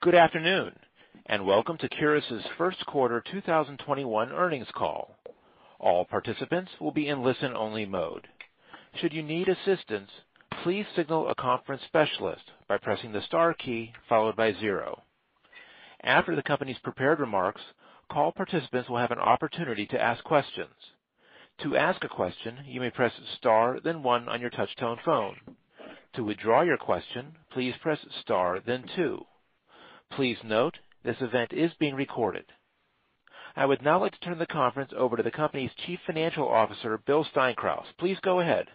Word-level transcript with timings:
Good 0.00 0.14
afternoon, 0.14 0.76
and 1.26 1.44
welcome 1.44 1.76
to 1.78 1.88
Curis' 1.88 2.44
first 2.56 2.86
quarter 2.86 3.20
2021 3.32 4.30
earnings 4.30 4.68
call. 4.72 5.16
All 5.80 6.04
participants 6.04 6.70
will 6.80 6.92
be 6.92 7.08
in 7.08 7.24
listen-only 7.24 7.84
mode. 7.84 8.28
Should 9.00 9.12
you 9.12 9.24
need 9.24 9.48
assistance, 9.48 10.08
please 10.62 10.86
signal 10.94 11.28
a 11.28 11.34
conference 11.34 11.82
specialist 11.88 12.44
by 12.68 12.78
pressing 12.78 13.10
the 13.10 13.22
star 13.22 13.54
key 13.54 13.92
followed 14.08 14.36
by 14.36 14.52
zero. 14.60 15.02
After 16.04 16.36
the 16.36 16.44
company's 16.44 16.78
prepared 16.84 17.18
remarks, 17.18 17.60
call 18.08 18.30
participants 18.30 18.88
will 18.88 18.98
have 18.98 19.10
an 19.10 19.18
opportunity 19.18 19.84
to 19.86 20.00
ask 20.00 20.22
questions. 20.22 20.74
To 21.64 21.76
ask 21.76 22.04
a 22.04 22.08
question, 22.08 22.58
you 22.68 22.80
may 22.80 22.90
press 22.90 23.12
star 23.38 23.80
then 23.82 24.04
one 24.04 24.28
on 24.28 24.40
your 24.40 24.50
touch-tone 24.50 24.98
phone. 25.04 25.38
To 26.14 26.22
withdraw 26.22 26.62
your 26.62 26.78
question, 26.78 27.36
please 27.52 27.74
press 27.82 27.98
star 28.22 28.60
then 28.64 28.84
two. 28.94 29.24
Please 30.12 30.38
note, 30.44 30.74
this 31.04 31.16
event 31.20 31.52
is 31.52 31.70
being 31.78 31.94
recorded. 31.94 32.44
I 33.56 33.66
would 33.66 33.82
now 33.82 34.00
like 34.00 34.12
to 34.12 34.20
turn 34.20 34.38
the 34.38 34.46
conference 34.46 34.92
over 34.96 35.16
to 35.16 35.22
the 35.22 35.30
company's 35.30 35.70
Chief 35.86 35.98
Financial 36.06 36.48
Officer, 36.48 36.98
Bill 37.06 37.24
Steinkrauss. 37.34 37.84
Please 37.98 38.16
go 38.22 38.40
ahead. 38.40 38.66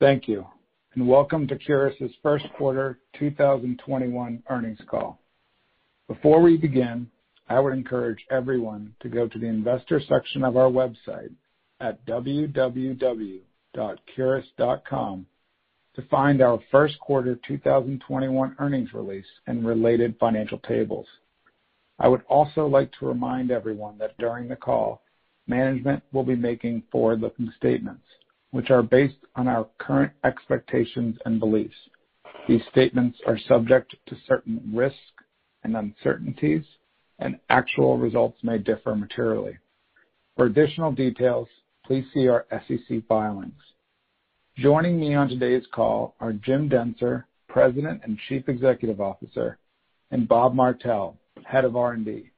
Thank 0.00 0.26
you, 0.28 0.46
and 0.94 1.06
welcome 1.06 1.46
to 1.48 1.56
Curis' 1.56 2.10
first 2.22 2.44
quarter 2.58 2.98
2021 3.18 4.42
earnings 4.50 4.80
call. 4.88 5.20
Before 6.08 6.40
we 6.42 6.56
begin, 6.56 7.08
I 7.48 7.60
would 7.60 7.72
encourage 7.74 8.24
everyone 8.30 8.94
to 9.00 9.08
go 9.08 9.28
to 9.28 9.38
the 9.38 9.46
investor 9.46 10.00
section 10.08 10.42
of 10.44 10.56
our 10.56 10.70
website 10.70 11.32
at 11.80 12.04
www.curis.com 12.06 13.42
to 15.94 16.02
find 16.02 16.40
our 16.40 16.58
first 16.70 16.98
quarter 17.00 17.38
2021 17.46 18.56
earnings 18.58 18.94
release 18.94 19.26
and 19.46 19.66
related 19.66 20.16
financial 20.18 20.58
tables. 20.60 21.06
I 21.98 22.08
would 22.08 22.22
also 22.28 22.66
like 22.66 22.90
to 22.98 23.06
remind 23.06 23.50
everyone 23.50 23.98
that 23.98 24.16
during 24.18 24.48
the 24.48 24.56
call, 24.56 25.02
management 25.46 26.02
will 26.12 26.24
be 26.24 26.36
making 26.36 26.82
forward-looking 26.90 27.52
statements, 27.56 28.04
which 28.50 28.70
are 28.70 28.82
based 28.82 29.18
on 29.36 29.48
our 29.48 29.68
current 29.78 30.12
expectations 30.24 31.16
and 31.26 31.38
beliefs. 31.38 31.76
These 32.48 32.62
statements 32.70 33.18
are 33.26 33.38
subject 33.46 33.94
to 34.06 34.16
certain 34.26 34.72
risks 34.74 34.98
and 35.62 35.76
uncertainties, 35.76 36.64
and 37.18 37.38
actual 37.50 37.98
results 37.98 38.38
may 38.42 38.58
differ 38.58 38.96
materially. 38.96 39.58
For 40.36 40.46
additional 40.46 40.92
details, 40.92 41.48
please 41.84 42.04
see 42.12 42.28
our 42.28 42.46
SEC 42.50 43.06
filings. 43.06 43.52
Joining 44.58 45.00
me 45.00 45.14
on 45.14 45.30
today's 45.30 45.64
call 45.72 46.14
are 46.20 46.34
Jim 46.34 46.68
Dentzer, 46.68 47.24
President 47.48 48.02
and 48.04 48.18
Chief 48.28 48.46
Executive 48.50 49.00
Officer, 49.00 49.56
and 50.10 50.28
Bob 50.28 50.54
Martell, 50.54 51.16
Head 51.42 51.64
of 51.64 51.74
R&D. 51.74 52.30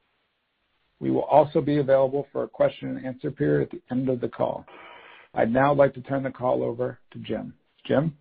We 1.00 1.10
will 1.10 1.24
also 1.24 1.60
be 1.60 1.78
available 1.78 2.28
for 2.30 2.44
a 2.44 2.48
question 2.48 2.90
and 2.90 3.04
answer 3.04 3.32
period 3.32 3.64
at 3.64 3.70
the 3.72 3.82
end 3.90 4.08
of 4.08 4.20
the 4.20 4.28
call. 4.28 4.64
I'd 5.34 5.52
now 5.52 5.74
like 5.74 5.92
to 5.94 6.00
turn 6.02 6.22
the 6.22 6.30
call 6.30 6.62
over 6.62 7.00
to 7.10 7.18
Jim. 7.18 7.52
Jim? 7.84 8.16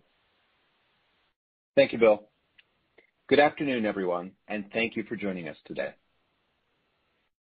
Thank 1.76 1.92
you, 1.92 1.98
Bill. 1.98 2.24
Good 3.28 3.38
afternoon, 3.38 3.86
everyone, 3.86 4.32
and 4.48 4.64
thank 4.72 4.96
you 4.96 5.04
for 5.04 5.14
joining 5.14 5.46
us 5.46 5.56
today. 5.66 5.94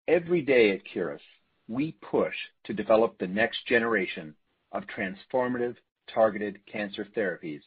Every 0.08 0.44
day 0.44 0.74
at 0.74 0.86
Curis, 0.86 1.22
we 1.68 1.98
push 2.08 2.36
to 2.66 2.74
develop 2.74 3.18
the 3.18 3.28
next 3.28 3.66
generation 3.68 4.36
of 4.72 4.84
transformative 4.96 5.76
targeted 6.14 6.60
cancer 6.66 7.08
therapies 7.16 7.62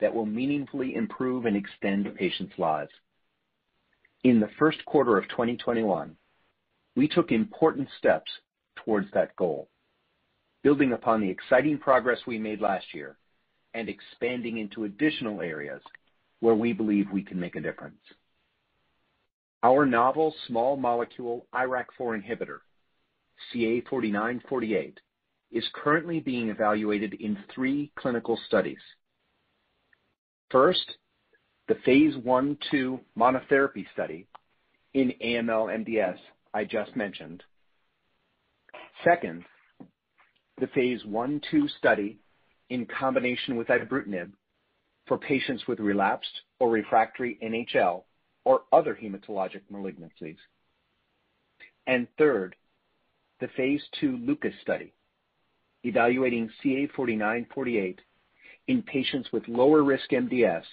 that 0.00 0.14
will 0.14 0.26
meaningfully 0.26 0.94
improve 0.94 1.46
and 1.46 1.56
extend 1.56 2.14
patients' 2.16 2.58
lives. 2.58 2.92
In 4.22 4.40
the 4.40 4.50
first 4.58 4.84
quarter 4.84 5.16
of 5.18 5.28
2021, 5.28 6.16
we 6.96 7.08
took 7.08 7.30
important 7.30 7.88
steps 7.98 8.30
towards 8.76 9.06
that 9.12 9.36
goal, 9.36 9.68
building 10.62 10.92
upon 10.92 11.20
the 11.20 11.28
exciting 11.28 11.78
progress 11.78 12.18
we 12.26 12.38
made 12.38 12.60
last 12.60 12.86
year 12.94 13.16
and 13.74 13.88
expanding 13.88 14.58
into 14.58 14.84
additional 14.84 15.40
areas 15.40 15.82
where 16.40 16.54
we 16.54 16.72
believe 16.72 17.10
we 17.12 17.22
can 17.22 17.38
make 17.38 17.56
a 17.56 17.60
difference. 17.60 18.00
Our 19.62 19.86
novel 19.86 20.34
small 20.46 20.76
molecule 20.76 21.46
IRAK4 21.54 22.22
inhibitor, 22.22 22.58
CA4948, 23.54 24.96
is 25.54 25.64
currently 25.72 26.18
being 26.20 26.50
evaluated 26.50 27.14
in 27.14 27.38
three 27.54 27.90
clinical 27.96 28.36
studies. 28.48 28.80
First, 30.50 30.98
the 31.68 31.76
phase 31.86 32.14
I/II 32.16 33.00
monotherapy 33.16 33.86
study 33.92 34.26
in 34.92 35.12
AML/MDS 35.22 36.18
I 36.52 36.64
just 36.64 36.94
mentioned. 36.96 37.42
Second, 39.04 39.44
the 40.58 40.66
phase 40.74 41.00
I/II 41.04 41.68
study 41.78 42.18
in 42.68 42.86
combination 42.86 43.56
with 43.56 43.68
ibrutinib 43.68 44.32
for 45.06 45.18
patients 45.18 45.66
with 45.68 45.78
relapsed 45.78 46.42
or 46.58 46.70
refractory 46.70 47.38
NHL 47.42 48.04
or 48.44 48.62
other 48.72 48.94
hematologic 48.94 49.62
malignancies. 49.70 50.38
Third, 52.18 52.56
the 53.40 53.48
phase 53.48 53.82
II 54.02 54.18
LUCAS 54.18 54.54
study 54.60 54.92
evaluating 55.84 56.50
CA4948 56.64 57.98
in 58.68 58.82
patients 58.82 59.28
with 59.32 59.46
lower 59.48 59.82
risk 59.82 60.10
MDS 60.10 60.64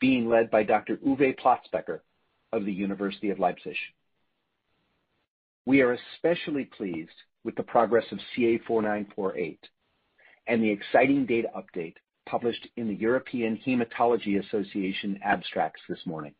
being 0.00 0.28
led 0.28 0.50
by 0.50 0.62
Dr. 0.62 0.96
Uwe 0.98 1.38
Platzbecker 1.38 2.00
of 2.52 2.64
the 2.64 2.72
University 2.72 3.30
of 3.30 3.38
Leipzig. 3.38 3.76
We 5.66 5.82
are 5.82 5.92
especially 6.14 6.64
pleased 6.64 7.10
with 7.44 7.54
the 7.54 7.62
progress 7.62 8.04
of 8.12 8.18
CA4948 8.36 9.58
and 10.46 10.62
the 10.62 10.70
exciting 10.70 11.26
data 11.26 11.48
update 11.56 11.94
published 12.26 12.66
in 12.76 12.88
the 12.88 12.94
European 12.94 13.60
Hematology 13.66 14.44
Association 14.44 15.18
abstracts 15.22 15.82
this 15.88 16.04
morning 16.06 16.34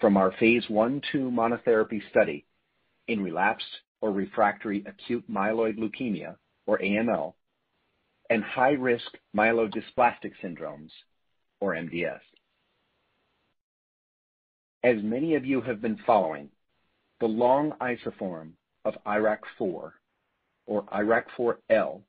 from 0.00 0.16
our 0.16 0.32
phase 0.32 0.64
I/II 0.68 1.30
monotherapy 1.30 2.02
study 2.10 2.44
in 3.08 3.22
relapsed 3.22 3.64
or 4.00 4.12
refractory 4.12 4.84
acute 4.86 5.24
myeloid 5.30 5.78
leukemia, 5.78 6.36
or 6.66 6.78
AML, 6.78 7.34
and 8.28 8.42
high-risk 8.42 9.16
myelodysplastic 9.34 10.32
syndromes, 10.42 10.90
or 11.60 11.74
MDS. 11.74 12.20
As 14.82 14.96
many 15.02 15.34
of 15.34 15.44
you 15.44 15.60
have 15.62 15.80
been 15.80 15.98
following, 16.06 16.50
the 17.20 17.26
long 17.26 17.72
isoform 17.80 18.50
of 18.84 18.94
IRAK4, 19.06 19.92
or 20.66 20.82
IRAK4-L, 20.92 22.02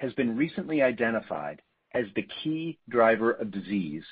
has 0.00 0.12
been 0.14 0.36
recently 0.36 0.82
identified 0.82 1.62
as 1.92 2.04
the 2.14 2.26
key 2.42 2.78
driver 2.88 3.32
of 3.32 3.50
disease 3.50 4.04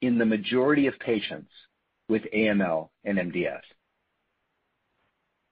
in 0.00 0.18
the 0.18 0.24
majority 0.24 0.86
of 0.86 0.98
patients 0.98 1.50
with 2.08 2.22
AML 2.34 2.88
and 3.04 3.18
MDS. 3.18 3.60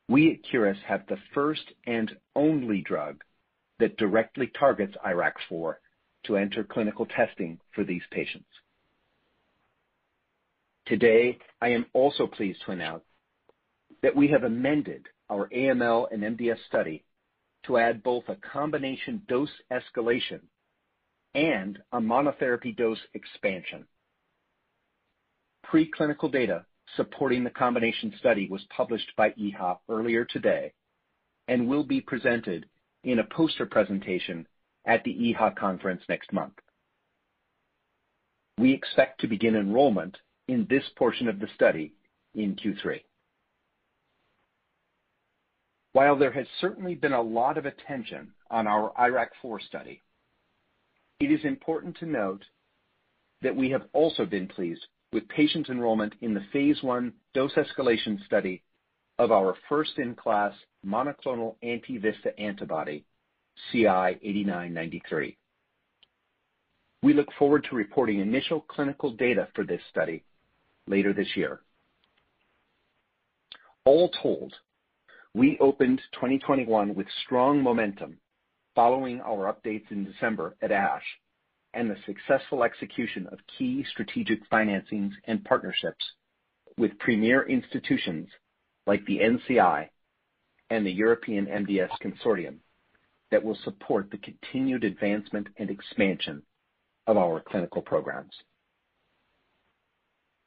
We 0.08 0.32
at 0.32 0.42
Curis 0.50 0.78
have 0.86 1.06
the 1.06 1.18
first 1.34 1.64
and 1.86 2.10
only 2.34 2.80
drug 2.80 3.22
that 3.78 3.96
directly 3.96 4.50
targets 4.58 4.94
IRAK4 5.04 5.74
to 6.24 6.36
enter 6.36 6.64
clinical 6.64 7.06
testing 7.06 7.58
for 7.74 7.84
these 7.84 8.02
patients. 8.10 8.48
Today, 10.86 11.38
I 11.60 11.68
am 11.68 11.86
also 11.92 12.26
pleased 12.26 12.60
to 12.64 12.72
announce 12.72 13.04
that 14.02 14.16
we 14.16 14.28
have 14.28 14.44
amended 14.44 15.06
our 15.28 15.48
AML 15.48 16.06
and 16.10 16.22
MDS 16.22 16.58
study 16.66 17.04
to 17.66 17.76
add 17.76 18.02
both 18.02 18.24
a 18.28 18.36
combination 18.36 19.22
dose 19.28 19.50
escalation 19.70 20.40
and 21.34 21.78
a 21.92 22.00
monotherapy 22.00 22.74
dose 22.76 22.98
expansion. 23.14 23.84
Preclinical 25.66 26.32
data 26.32 26.64
supporting 26.96 27.44
the 27.44 27.50
combination 27.50 28.14
study 28.18 28.48
was 28.48 28.64
published 28.74 29.12
by 29.16 29.30
EHA 29.32 29.78
earlier 29.90 30.24
today 30.24 30.72
and 31.46 31.68
will 31.68 31.84
be 31.84 32.00
presented 32.00 32.66
in 33.08 33.20
a 33.20 33.24
poster 33.24 33.64
presentation 33.64 34.46
at 34.84 35.02
the 35.02 35.14
EHA 35.14 35.56
conference 35.56 36.02
next 36.10 36.30
month. 36.30 36.52
We 38.58 38.74
expect 38.74 39.22
to 39.22 39.26
begin 39.26 39.56
enrollment 39.56 40.18
in 40.46 40.66
this 40.68 40.84
portion 40.94 41.26
of 41.26 41.40
the 41.40 41.48
study 41.54 41.94
in 42.34 42.54
Q3. 42.54 43.00
While 45.94 46.16
there 46.18 46.32
has 46.32 46.46
certainly 46.60 46.94
been 46.96 47.14
a 47.14 47.22
lot 47.22 47.56
of 47.56 47.64
attention 47.64 48.32
on 48.50 48.66
our 48.66 48.92
IRAK4 49.00 49.62
study, 49.66 50.02
it 51.18 51.32
is 51.32 51.40
important 51.44 51.96
to 52.00 52.06
note 52.06 52.44
that 53.40 53.56
we 53.56 53.70
have 53.70 53.86
also 53.94 54.26
been 54.26 54.48
pleased 54.48 54.86
with 55.14 55.26
patient 55.28 55.70
enrollment 55.70 56.12
in 56.20 56.34
the 56.34 56.44
phase 56.52 56.76
I 56.84 57.10
dose 57.32 57.54
escalation 57.54 58.22
study 58.26 58.62
of 59.18 59.32
our 59.32 59.54
first-in-class 59.68 60.52
monoclonal 60.86 61.56
anti-VISTA 61.62 62.38
antibody, 62.38 63.04
CI-8993. 63.72 65.36
We 67.02 67.14
look 67.14 67.28
forward 67.38 67.66
to 67.68 67.76
reporting 67.76 68.20
initial 68.20 68.60
clinical 68.60 69.12
data 69.12 69.48
for 69.54 69.64
this 69.64 69.80
study 69.90 70.24
later 70.86 71.12
this 71.12 71.36
year. 71.36 71.60
All 73.84 74.10
told, 74.22 74.54
we 75.34 75.58
opened 75.60 76.00
2021 76.14 76.94
with 76.94 77.06
strong 77.24 77.62
momentum 77.62 78.18
following 78.74 79.20
our 79.20 79.52
updates 79.52 79.90
in 79.90 80.04
December 80.04 80.54
at 80.62 80.70
ASH 80.70 81.02
and 81.74 81.90
the 81.90 81.96
successful 82.06 82.64
execution 82.64 83.26
of 83.32 83.38
key 83.58 83.84
strategic 83.90 84.48
financings 84.50 85.12
and 85.24 85.44
partnerships 85.44 86.04
with 86.76 86.98
premier 86.98 87.48
institutions 87.48 88.28
like 88.88 89.04
the 89.04 89.18
NCI 89.18 89.86
and 90.70 90.84
the 90.84 90.90
European 90.90 91.44
MDS 91.44 91.90
Consortium 92.02 92.56
that 93.30 93.44
will 93.44 93.58
support 93.62 94.10
the 94.10 94.16
continued 94.16 94.82
advancement 94.82 95.46
and 95.58 95.68
expansion 95.68 96.42
of 97.06 97.18
our 97.18 97.40
clinical 97.40 97.82
programs. 97.82 98.32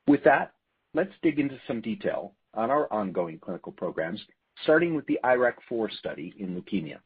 With 0.08 0.24
that, 0.24 0.54
let's 0.96 1.14
dig 1.22 1.38
into 1.38 1.60
some 1.68 1.82
detail 1.82 2.34
on 2.56 2.72
our 2.72 2.92
ongoing 2.92 3.38
clinical 3.38 3.74
programs, 3.74 4.20
starting 4.64 4.96
with 4.96 5.06
the 5.06 5.20
IRAK4 5.24 5.92
study 6.00 6.34
in 6.40 6.60
leukemia. 6.60 6.98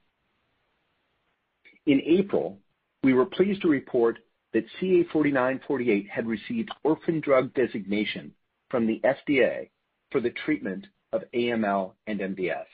In 1.85 2.01
April, 2.05 2.57
we 3.03 3.13
were 3.13 3.25
pleased 3.25 3.61
to 3.63 3.67
report 3.67 4.19
that 4.53 4.65
CA4948 4.81 6.09
had 6.09 6.27
received 6.27 6.69
orphan 6.85 7.19
drug 7.19 7.53
designation 7.53 8.31
from 8.69 8.88
the 8.88 9.01
FDA 9.03 9.69
for 10.11 10.21
the 10.21 10.33
treatment 10.45 10.88
of 11.13 11.23
AML 11.33 11.93
and 12.07 12.19
MDS. 12.19 12.65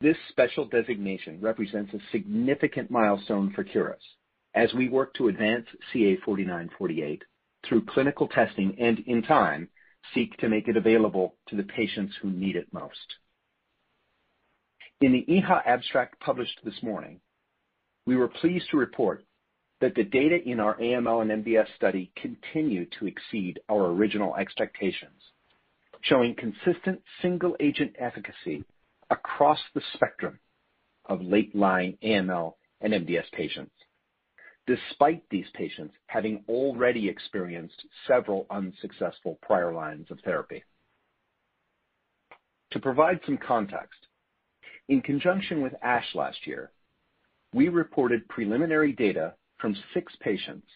This 0.00 0.16
special 0.28 0.66
designation 0.66 1.40
represents 1.40 1.94
a 1.94 1.98
significant 2.12 2.90
milestone 2.90 3.52
for 3.54 3.64
Curis 3.64 4.02
as 4.54 4.72
we 4.74 4.88
work 4.88 5.14
to 5.14 5.28
advance 5.28 5.66
CA4948 5.92 7.20
through 7.66 7.86
clinical 7.86 8.28
testing 8.28 8.76
and, 8.78 9.00
in 9.06 9.22
time, 9.22 9.68
seek 10.14 10.36
to 10.38 10.48
make 10.48 10.68
it 10.68 10.76
available 10.76 11.36
to 11.48 11.56
the 11.56 11.62
patients 11.62 12.14
who 12.20 12.30
need 12.30 12.56
it 12.56 12.68
most. 12.72 13.14
In 15.00 15.12
the 15.12 15.24
EHA 15.28 15.66
abstract 15.66 16.20
published 16.20 16.60
this 16.64 16.82
morning, 16.82 17.20
we 18.06 18.16
were 18.16 18.28
pleased 18.28 18.66
to 18.70 18.76
report 18.76 19.24
that 19.80 19.94
the 19.94 20.04
data 20.04 20.38
in 20.46 20.60
our 20.60 20.76
AML 20.78 21.22
and 21.22 21.44
MDS 21.44 21.66
study 21.76 22.12
continue 22.16 22.86
to 22.98 23.06
exceed 23.06 23.58
our 23.68 23.86
original 23.86 24.36
expectations, 24.36 25.20
showing 26.04 26.34
consistent 26.34 27.00
single-agent 27.22 27.94
efficacy 27.98 28.64
across 29.10 29.58
the 29.74 29.82
spectrum 29.94 30.38
of 31.06 31.20
late-line 31.22 31.96
AML 32.02 32.54
and 32.80 32.92
MDS 32.92 33.30
patients, 33.32 33.72
despite 34.66 35.22
these 35.30 35.46
patients 35.54 35.94
having 36.06 36.44
already 36.48 37.08
experienced 37.08 37.84
several 38.06 38.46
unsuccessful 38.50 39.38
prior 39.42 39.72
lines 39.72 40.06
of 40.10 40.18
therapy. 40.24 40.62
To 42.72 42.80
provide 42.80 43.20
some 43.24 43.38
context, 43.38 43.98
in 44.88 45.00
conjunction 45.00 45.62
with 45.62 45.72
ASH 45.82 46.14
last 46.14 46.46
year, 46.46 46.70
we 47.54 47.68
reported 47.68 48.28
preliminary 48.28 48.92
data 48.92 49.34
from 49.58 49.76
six 49.94 50.12
patients 50.20 50.66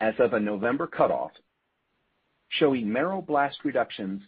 as 0.00 0.14
of 0.18 0.32
a 0.32 0.40
November 0.40 0.86
cutoff, 0.86 1.30
showing 2.48 2.92
marrow 2.92 3.22
blast 3.22 3.58
reductions 3.64 4.20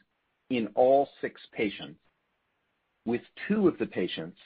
in 0.51 0.69
all 0.75 1.09
six 1.21 1.41
patients, 1.53 1.99
with 3.05 3.23
two 3.49 3.69
of 3.69 3.79
the 3.79 3.87
patients 3.87 4.39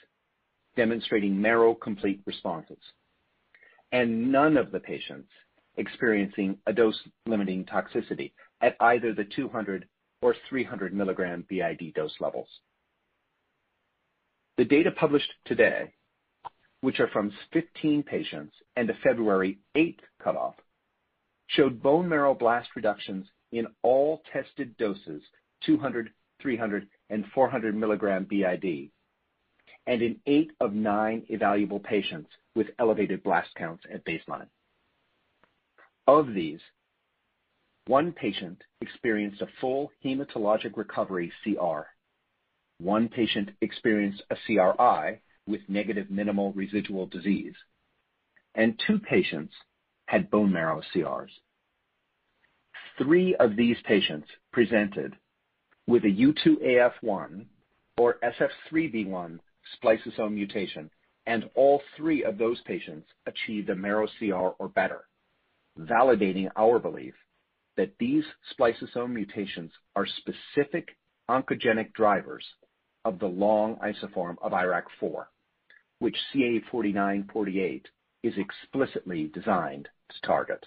demonstrating 0.75 1.39
marrow 1.39 1.73
complete 1.73 2.21
responses 2.25 2.77
and 3.91 4.31
none 4.31 4.57
of 4.57 4.71
the 4.71 4.79
patients 4.79 5.29
experiencing 5.77 6.57
a 6.67 6.73
dose-limiting 6.73 7.65
toxicity 7.65 8.31
at 8.61 8.75
either 8.79 9.13
the 9.13 9.25
200 9.35 9.87
or 10.21 10.35
300 10.49 10.93
mg 10.93 11.47
BID 11.47 11.93
dose 11.93 12.13
levels. 12.19 12.47
The 14.57 14.65
data 14.65 14.91
published 14.91 15.31
today, 15.45 15.93
which 16.81 16.99
are 16.99 17.07
from 17.09 17.31
15 17.53 18.03
patients 18.03 18.53
and 18.75 18.89
a 18.89 18.97
February 19.03 19.59
8th 19.75 19.99
cutoff, 20.23 20.55
showed 21.47 21.81
bone 21.81 22.07
marrow 22.07 22.33
blast 22.33 22.69
reductions 22.75 23.25
in 23.51 23.67
all 23.81 24.21
tested 24.31 24.77
doses, 24.77 25.21
200, 25.65 26.09
300, 26.41 26.87
and 27.09 27.25
400 27.33 27.75
mg 27.75 28.27
BID, 28.27 28.91
and 29.87 30.01
in 30.01 30.19
eight 30.25 30.51
of 30.59 30.73
nine 30.73 31.23
evaluable 31.31 31.83
patients 31.83 32.29
with 32.55 32.67
elevated 32.79 33.23
blast 33.23 33.49
counts 33.55 33.83
at 33.91 34.05
baseline. 34.05 34.47
Of 36.07 36.33
these, 36.33 36.59
one 37.87 38.11
patient 38.11 38.61
experienced 38.81 39.41
a 39.41 39.47
full 39.59 39.91
hematologic 40.03 40.77
recovery 40.77 41.31
CR. 41.43 41.81
One 42.79 43.09
patient 43.09 43.49
experienced 43.61 44.23
a 44.29 44.35
CRi 44.47 45.19
with 45.47 45.61
negative 45.67 46.09
minimal 46.09 46.53
residual 46.53 47.07
disease, 47.07 47.55
and 48.55 48.79
two 48.85 48.99
patients 48.99 49.53
had 50.05 50.29
bone 50.29 50.51
marrow 50.51 50.81
CRs. 50.93 51.29
Three 52.97 53.35
of 53.35 53.55
these 53.55 53.77
patients 53.85 54.27
presented 54.51 55.15
with 55.87 56.03
a 56.03 56.07
U2AF1 56.07 57.45
or 57.97 58.17
SF3B1 58.23 59.39
spliceosome 59.83 60.33
mutation, 60.33 60.89
and 61.27 61.49
all 61.55 61.81
three 61.95 62.23
of 62.23 62.37
those 62.37 62.59
patients 62.61 63.07
achieved 63.27 63.69
a 63.69 63.75
marrow 63.75 64.07
CR 64.17 64.55
or 64.59 64.69
better, 64.69 65.01
validating 65.79 66.49
our 66.55 66.79
belief 66.79 67.13
that 67.77 67.93
these 67.99 68.23
spliceosome 68.53 69.11
mutations 69.11 69.71
are 69.95 70.05
specific 70.05 70.89
oncogenic 71.29 71.93
drivers 71.93 72.45
of 73.05 73.19
the 73.19 73.27
long 73.27 73.77
isoform 73.77 74.35
of 74.41 74.51
IRAK4, 74.51 75.25
which 75.99 76.17
CA4948 76.33 77.83
is 78.23 78.33
explicitly 78.37 79.31
designed 79.33 79.87
to 80.09 80.27
target. 80.27 80.65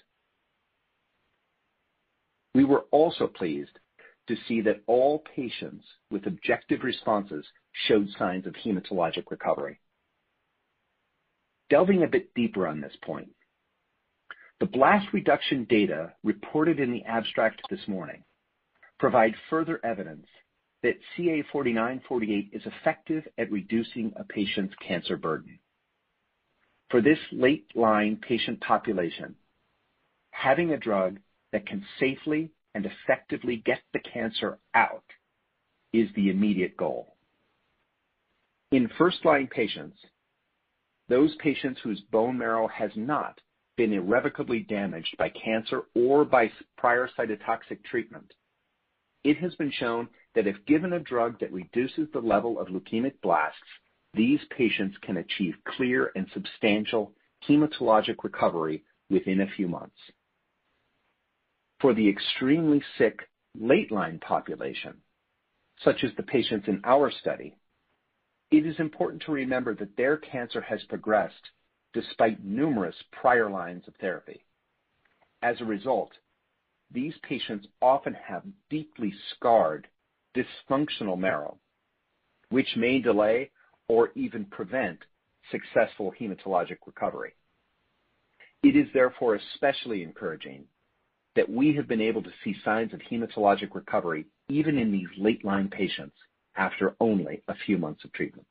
We 2.53 2.65
were 2.65 2.85
also 2.91 3.27
pleased 3.27 3.79
to 4.27 4.35
see 4.47 4.61
that 4.61 4.81
all 4.87 5.23
patients 5.35 5.85
with 6.09 6.27
objective 6.27 6.83
responses 6.83 7.45
showed 7.87 8.07
signs 8.17 8.45
of 8.47 8.53
hematologic 8.53 9.29
recovery. 9.29 9.79
Delving 11.69 12.03
a 12.03 12.07
bit 12.07 12.33
deeper 12.33 12.67
on 12.67 12.81
this 12.81 12.95
point, 13.03 13.29
the 14.59 14.65
blast 14.65 15.07
reduction 15.13 15.65
data 15.65 16.13
reported 16.23 16.79
in 16.79 16.91
the 16.91 17.03
abstract 17.03 17.61
this 17.69 17.87
morning 17.87 18.23
provide 18.99 19.35
further 19.49 19.79
evidence 19.83 20.27
that 20.81 20.99
CA4948 21.17 22.49
is 22.53 22.61
effective 22.65 23.23
at 23.37 23.51
reducing 23.51 24.13
a 24.15 24.23
patient's 24.23 24.75
cancer 24.87 25.17
burden. 25.17 25.59
For 26.89 27.01
this 27.01 27.17
late-line 27.31 28.17
patient 28.17 28.61
population, 28.61 29.35
having 30.31 30.71
a 30.71 30.77
drug 30.77 31.17
that 31.51 31.65
can 31.65 31.83
safely 31.99 32.51
and 32.75 32.85
effectively 32.85 33.63
get 33.65 33.79
the 33.93 33.99
cancer 33.99 34.59
out 34.75 35.05
is 35.93 36.09
the 36.15 36.29
immediate 36.29 36.75
goal. 36.77 37.15
In 38.71 38.89
first-line 38.97 39.47
patients, 39.47 39.97
those 41.07 41.33
patients 41.37 41.79
whose 41.81 42.01
bone 42.11 42.37
marrow 42.37 42.67
has 42.67 42.91
not 42.95 43.39
been 43.77 43.93
irrevocably 43.93 44.59
damaged 44.59 45.15
by 45.17 45.29
cancer 45.29 45.83
or 45.95 46.25
by 46.25 46.51
prior 46.77 47.09
cytotoxic 47.17 47.83
treatment, 47.89 48.33
it 49.23 49.37
has 49.37 49.55
been 49.55 49.71
shown 49.71 50.09
that 50.35 50.47
if 50.47 50.55
given 50.67 50.93
a 50.93 50.99
drug 50.99 51.39
that 51.39 51.53
reduces 51.53 52.07
the 52.11 52.19
level 52.19 52.59
of 52.59 52.67
leukemic 52.67 53.13
blasts, 53.23 53.59
these 54.13 54.39
patients 54.55 54.97
can 55.01 55.17
achieve 55.17 55.55
clear 55.75 56.11
and 56.15 56.27
substantial 56.33 57.13
hematologic 57.47 58.23
recovery 58.23 58.83
within 59.09 59.41
a 59.41 59.51
few 59.55 59.67
months. 59.67 59.97
For 61.79 61.93
the 61.93 62.07
extremely 62.07 62.81
sick 62.97 63.19
late-line 63.59 64.19
population, 64.19 65.01
such 65.83 66.03
as 66.03 66.11
the 66.15 66.23
patients 66.23 66.67
in 66.67 66.81
our 66.83 67.11
study, 67.11 67.55
it 68.51 68.65
is 68.65 68.79
important 68.79 69.23
to 69.23 69.31
remember 69.31 69.75
that 69.75 69.97
their 69.97 70.17
cancer 70.17 70.61
has 70.61 70.83
progressed 70.83 71.51
despite 71.93 72.43
numerous 72.43 72.95
prior 73.11 73.49
lines 73.49 73.83
of 73.87 73.95
therapy. 73.95 74.43
As 75.41 75.59
a 75.59 75.65
result, 75.65 76.11
these 76.91 77.13
patients 77.23 77.67
often 77.81 78.13
have 78.13 78.43
deeply 78.69 79.13
scarred 79.35 79.87
dysfunctional 80.35 81.17
marrow, 81.17 81.57
which 82.49 82.75
may 82.77 82.99
delay 82.99 83.49
or 83.87 84.11
even 84.15 84.45
prevent 84.45 84.99
successful 85.51 86.13
hematologic 86.19 86.77
recovery. 86.85 87.33
It 88.63 88.75
is 88.75 88.87
therefore 88.93 89.35
especially 89.35 90.03
encouraging 90.03 90.65
that 91.35 91.49
we 91.49 91.73
have 91.75 91.87
been 91.87 92.01
able 92.01 92.23
to 92.23 92.31
see 92.43 92.55
signs 92.63 92.93
of 92.93 93.01
hematologic 93.11 93.75
recovery 93.75 94.25
even 94.49 94.77
in 94.77 94.91
these 94.91 95.07
late-line 95.17 95.69
patients 95.69 96.15
after 96.55 96.95
only 96.99 97.41
a 97.47 97.55
few 97.65 97.77
months 97.77 98.03
of 98.03 98.13
treatment. 98.13 98.47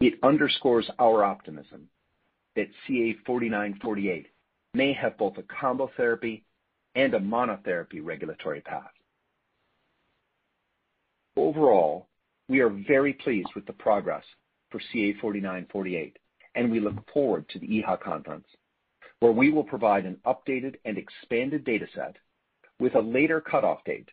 It 0.00 0.14
underscores 0.22 0.90
our 0.98 1.24
optimism 1.24 1.88
that 2.56 2.68
CA4948 2.88 4.26
may 4.74 4.92
have 4.92 5.18
both 5.18 5.36
a 5.38 5.42
combo 5.42 5.90
therapy 5.96 6.44
and 6.94 7.14
a 7.14 7.20
monotherapy 7.20 8.00
regulatory 8.02 8.60
path. 8.60 8.90
Overall, 11.36 12.08
we 12.48 12.60
are 12.60 12.70
very 12.88 13.12
pleased 13.12 13.50
with 13.54 13.66
the 13.66 13.72
progress 13.72 14.24
for 14.70 14.80
CA4948, 14.92 16.14
and 16.54 16.70
we 16.70 16.80
look 16.80 16.96
forward 17.12 17.48
to 17.50 17.58
the 17.58 17.66
EHA 17.66 18.00
conference, 18.00 18.46
where 19.20 19.32
we 19.32 19.50
will 19.50 19.64
provide 19.64 20.06
an 20.06 20.18
updated 20.26 20.76
and 20.84 20.98
expanded 20.98 21.64
data 21.64 21.86
set 21.94 22.16
with 22.78 22.94
a 22.94 23.00
later 23.00 23.40
cutoff 23.40 23.84
date 23.84 24.08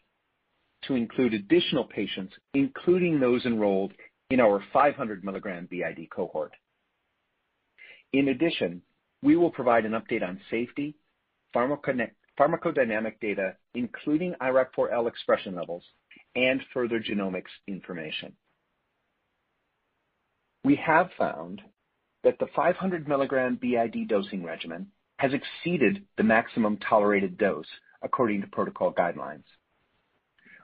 to 0.84 0.96
include 0.96 1.34
additional 1.34 1.86
patients, 1.86 2.34
including 2.54 3.20
those 3.20 3.46
enrolled 3.46 3.94
in 4.30 4.40
our 4.40 4.62
500 4.72 5.24
mg 5.24 5.70
BID 5.70 6.10
cohort. 6.12 6.52
In 8.14 8.28
addition, 8.28 8.82
we 9.24 9.36
will 9.36 9.50
provide 9.50 9.86
an 9.86 9.94
update 9.94 10.24
on 10.24 10.40
safety, 10.52 10.96
pharmacodynamic 11.56 13.20
data, 13.22 13.56
including 13.74 14.36
IRAK4L 14.42 15.08
expression 15.08 15.56
levels 15.56 15.84
and 16.36 16.62
further 16.74 17.00
genomics 17.00 17.52
information. 17.68 18.34
We 20.64 20.76
have 20.76 21.10
found 21.18 21.62
that 22.24 22.38
the 22.40 22.48
500 22.56 23.08
mg 23.08 23.60
BID 23.60 24.08
dosing 24.10 24.44
regimen 24.44 24.88
has 25.18 25.32
exceeded 25.34 26.04
the 26.18 26.24
maximum 26.24 26.78
tolerated 26.78 27.38
dose 27.38 27.68
according 28.02 28.42
to 28.42 28.48
protocol 28.48 28.94
guidelines. 28.94 29.44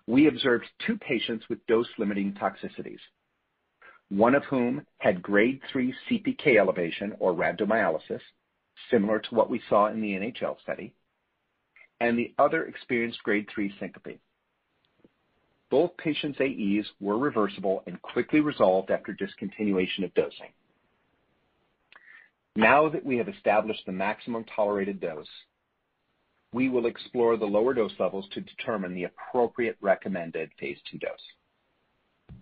We 0.05 0.27
observed 0.27 0.65
two 0.85 0.97
patients 0.97 1.45
with 1.49 1.65
dose-limiting 1.67 2.33
toxicities, 2.33 2.99
one 4.09 4.35
of 4.35 4.43
whom 4.45 4.85
had 4.99 5.21
grade 5.21 5.61
3 5.71 5.93
CPK 6.09 6.57
elevation 6.59 7.13
or 7.19 7.33
rhabdomyolysis, 7.33 8.19
similar 8.91 9.19
to 9.19 9.35
what 9.35 9.49
we 9.49 9.61
saw 9.69 9.87
in 9.87 10.01
the 10.01 10.11
NHL 10.11 10.61
study, 10.61 10.93
and 11.99 12.17
the 12.17 12.33
other 12.37 12.65
experienced 12.65 13.23
grade 13.23 13.47
3 13.53 13.73
syncope. 13.79 14.19
Both 15.71 15.97
patients' 15.97 16.39
AEs 16.39 16.85
were 16.99 17.17
reversible 17.17 17.81
and 17.87 17.99
quickly 18.01 18.41
resolved 18.41 18.91
after 18.91 19.13
discontinuation 19.13 20.03
of 20.03 20.13
dosing. 20.13 20.51
Now 22.55 22.87
that 22.89 23.03
we 23.03 23.17
have 23.17 23.29
established 23.29 23.83
the 23.85 23.91
maximum 23.91 24.43
tolerated 24.43 24.99
dose, 24.99 25.27
we 26.53 26.69
will 26.69 26.85
explore 26.85 27.35
the 27.35 27.45
lower 27.45 27.73
dose 27.73 27.93
levels 27.99 28.27
to 28.33 28.41
determine 28.41 28.93
the 28.93 29.05
appropriate 29.05 29.75
recommended 29.81 30.51
phase 30.59 30.77
II 30.93 30.99
dose. 30.99 32.37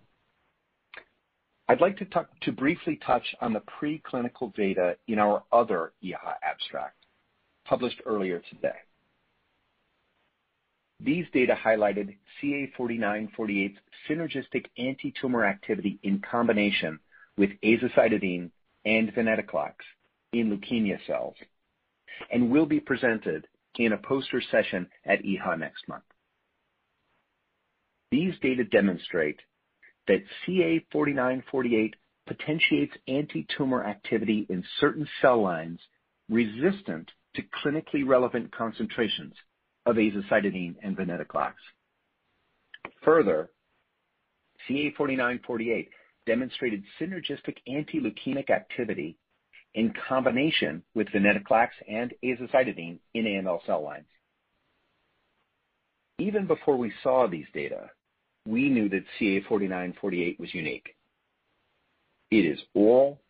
I'd 1.68 1.80
like 1.80 1.98
to 1.98 2.52
briefly 2.52 3.00
touch 3.06 3.34
on 3.40 3.54
the 3.54 3.62
preclinical 3.62 4.54
data 4.54 4.98
in 5.08 5.18
our 5.18 5.44
other 5.50 5.92
EHA 6.04 6.34
abstract 6.42 6.96
published 7.64 8.02
earlier 8.04 8.42
today. 8.50 8.76
These 11.00 11.24
data 11.32 11.56
highlighted 11.64 12.16
CA4948's 12.42 13.78
synergistic 14.08 14.66
antitumor 14.78 15.46
activity 15.48 15.98
in 16.02 16.20
combination 16.20 16.98
with 17.38 17.50
azacitidine 17.64 18.50
and 18.84 19.14
venetoclax 19.14 19.74
in 20.32 20.50
leukemia 20.50 20.98
cells 21.06 21.34
and 22.30 22.50
will 22.50 22.66
be 22.66 22.80
presented 22.80 23.46
in 23.78 23.92
a 23.92 23.98
poster 23.98 24.42
session 24.50 24.86
at 25.06 25.22
EHA 25.22 25.58
next 25.58 25.88
month. 25.88 26.04
These 28.10 28.34
data 28.42 28.64
demonstrate 28.64 29.40
that 30.06 30.22
CA4948 30.46 31.92
potentiates 32.26 32.92
antitumor 33.08 33.86
activity 33.86 34.46
in 34.50 34.62
certain 34.80 35.08
cell 35.20 35.42
lines 35.42 35.80
resistant 36.28 37.10
to 37.34 37.42
clinically 37.64 38.06
relevant 38.06 38.54
concentrations 38.54 39.34
of 39.86 39.96
azacitidine 39.96 40.74
and 40.82 40.96
venetoclax. 40.96 41.54
Further, 43.04 43.50
CA4948 44.68 45.88
demonstrated 46.26 46.84
synergistic 47.00 47.56
anti-leukemic 47.66 48.50
activity 48.50 49.16
in 49.74 49.92
combination 50.08 50.82
with 50.94 51.08
venetoclax 51.08 51.68
and 51.88 52.12
azacitidine 52.24 52.98
in 53.14 53.24
AML 53.24 53.64
cell 53.66 53.82
lines. 53.82 54.06
Even 56.18 56.46
before 56.46 56.76
we 56.76 56.92
saw 57.02 57.26
these 57.26 57.46
data, 57.54 57.90
we 58.46 58.68
knew 58.68 58.88
that 58.88 59.04
CA4948 59.18 60.38
was 60.38 60.54
unique. 60.54 60.94
It 62.30 62.44
is 62.44 62.58
oral, 62.74 63.20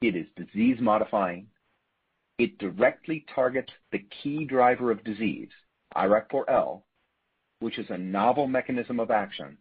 it 0.00 0.16
is 0.16 0.26
disease-modifying, 0.36 1.46
it 2.38 2.58
directly 2.58 3.24
targets 3.34 3.72
the 3.92 4.04
key 4.22 4.44
driver 4.44 4.90
of 4.90 5.04
disease, 5.04 5.50
IRAK4L, 5.96 6.82
which 7.60 7.78
is 7.78 7.86
a 7.90 7.98
novel 7.98 8.46
mechanism 8.46 8.98
of 8.98 9.10
action, 9.10 9.58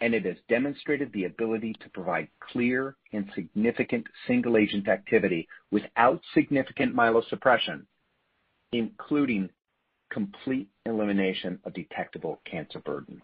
and 0.00 0.14
it 0.14 0.24
has 0.24 0.36
demonstrated 0.48 1.12
the 1.12 1.24
ability 1.24 1.74
to 1.80 1.88
provide 1.90 2.28
clear 2.52 2.96
and 3.12 3.28
significant 3.34 4.06
single-agent 4.26 4.88
activity 4.88 5.48
without 5.70 6.20
significant 6.34 6.94
myelosuppression, 6.94 7.84
including 8.72 9.50
complete 10.10 10.68
elimination 10.86 11.58
of 11.64 11.74
detectable 11.74 12.40
cancer 12.48 12.78
burden. 12.80 13.20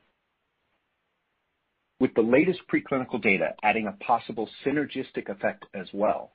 With 2.00 2.12
the 2.14 2.22
latest 2.22 2.60
preclinical 2.72 3.22
data 3.22 3.54
adding 3.62 3.86
a 3.86 4.04
possible 4.04 4.48
synergistic 4.64 5.28
effect 5.28 5.64
as 5.74 5.86
well, 5.92 6.32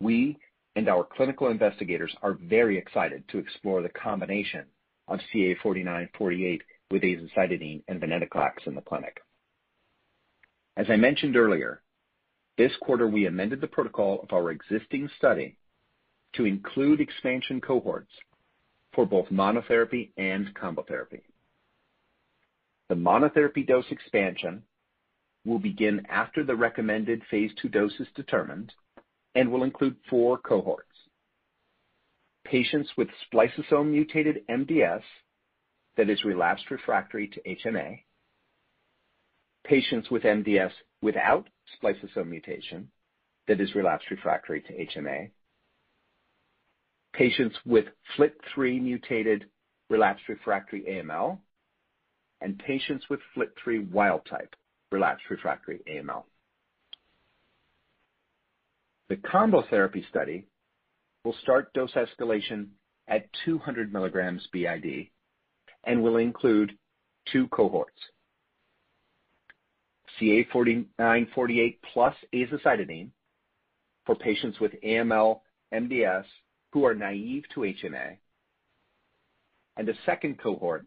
we 0.00 0.38
and 0.76 0.88
our 0.88 1.04
clinical 1.04 1.48
investigators 1.48 2.12
are 2.22 2.32
very 2.32 2.78
excited 2.78 3.22
to 3.28 3.38
explore 3.38 3.82
the 3.82 3.90
combination 3.90 4.64
of 5.06 5.20
CA4948 5.32 6.60
with 6.90 7.02
azacitidine 7.02 7.82
and 7.86 8.00
venetoclax 8.00 8.66
in 8.66 8.74
the 8.74 8.80
clinic. 8.80 9.20
As 10.76 10.86
I 10.90 10.96
mentioned 10.96 11.36
earlier, 11.36 11.82
this 12.58 12.72
quarter 12.80 13.06
we 13.06 13.26
amended 13.26 13.60
the 13.60 13.66
protocol 13.68 14.20
of 14.22 14.32
our 14.32 14.50
existing 14.50 15.08
study 15.18 15.56
to 16.34 16.46
include 16.46 17.00
expansion 17.00 17.60
cohorts 17.60 18.10
for 18.92 19.06
both 19.06 19.28
monotherapy 19.28 20.10
and 20.16 20.52
combo 20.54 20.82
therapy. 20.82 21.22
The 22.88 22.96
monotherapy 22.96 23.66
dose 23.66 23.90
expansion 23.90 24.62
will 25.44 25.58
begin 25.58 26.06
after 26.08 26.44
the 26.44 26.56
recommended 26.56 27.22
phase 27.30 27.50
II 27.62 27.70
dose 27.70 27.98
is 28.00 28.08
determined 28.14 28.72
and 29.34 29.50
will 29.50 29.64
include 29.64 29.96
four 30.08 30.38
cohorts. 30.38 30.88
Patients 32.44 32.90
with 32.96 33.08
spliceosome-mutated 33.32 34.46
MDS 34.48 35.02
that 35.96 36.10
is 36.10 36.24
relapsed 36.24 36.70
refractory 36.70 37.28
to 37.28 37.40
HMA, 37.42 38.00
patients 39.64 40.10
with 40.10 40.22
MDS 40.22 40.72
without 41.02 41.48
spliceosome 41.82 42.28
mutation 42.28 42.88
that 43.48 43.60
is 43.60 43.74
relapsed 43.74 44.10
refractory 44.10 44.62
to 44.62 45.00
HMA, 45.00 45.30
patients 47.12 47.56
with 47.64 47.86
FLT3-mutated 48.18 49.46
relapsed 49.90 50.28
refractory 50.28 50.84
AML, 50.88 51.38
and 52.40 52.58
patients 52.58 53.04
with 53.08 53.20
FLT3 53.36 53.90
wild-type 53.90 54.54
relapsed 54.92 55.24
refractory 55.30 55.80
AML. 55.90 56.24
The 59.08 59.16
combo 59.16 59.62
therapy 59.68 60.04
study 60.08 60.46
will 61.24 61.34
start 61.42 61.72
dose 61.74 61.92
escalation 61.92 62.68
at 63.08 63.26
200 63.44 63.92
mg 63.92 64.40
BID 64.52 65.08
and 65.84 66.02
will 66.02 66.16
include 66.16 66.76
two 67.30 67.46
cohorts, 67.48 68.00
CA4948 70.20 71.78
plus 71.92 72.14
azacitidine 72.32 73.10
for 74.06 74.14
patients 74.14 74.60
with 74.60 74.72
AML 74.84 75.40
MDS 75.72 76.24
who 76.72 76.84
are 76.84 76.94
naive 76.94 77.44
to 77.54 77.60
HMA, 77.60 78.16
and 79.76 79.88
a 79.88 79.94
second 80.04 80.38
cohort 80.40 80.86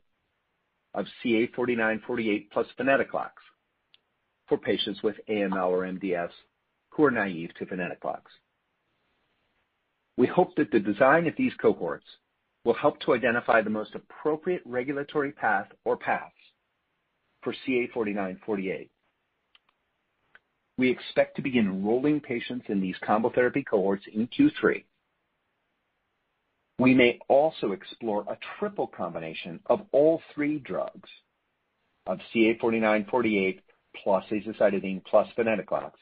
of 0.94 1.06
CA4948 1.24 2.50
plus 2.52 2.68
venetoclax 2.80 3.32
for 4.48 4.58
patients 4.58 5.02
with 5.04 5.16
AML 5.30 5.70
or 5.70 5.84
MDS 5.84 6.32
who 6.90 7.04
are 7.06 7.12
naive 7.12 7.52
to 7.60 7.66
venetoclax. 7.66 8.22
We 10.18 10.28
hope 10.28 10.56
that 10.56 10.72
the 10.72 10.80
design 10.80 11.28
of 11.28 11.36
these 11.38 11.54
cohorts 11.62 12.06
will 12.66 12.74
help 12.74 13.00
to 13.02 13.14
identify 13.14 13.62
the 13.62 13.70
most 13.70 13.96
appropriate 13.96 14.62
regulatory 14.66 15.32
path 15.32 15.68
or 15.86 15.96
paths 15.96 16.34
for 17.44 17.54
CA4948. 17.68 18.90
We 20.78 20.92
expect 20.92 21.36
to 21.36 21.42
begin 21.42 21.68
enrolling 21.68 22.20
patients 22.20 22.66
in 22.70 22.80
these 22.80 22.96
combo 23.04 23.32
therapy 23.32 23.64
cohorts 23.64 24.06
in 24.14 24.28
Q3. 24.28 24.84
We 26.80 26.94
may 26.94 27.20
also 27.28 27.72
explore 27.72 28.22
a 28.22 28.38
triple 28.60 28.88
combination 28.88 29.60
of 29.66 29.82
all 29.92 30.22
three 30.36 30.60
drugs 30.60 31.10
of 32.06 32.20
CA4948 32.34 33.60
plus 34.04 34.24
azacitidine 34.32 35.04
plus 35.04 35.28
venetoclax, 35.36 35.94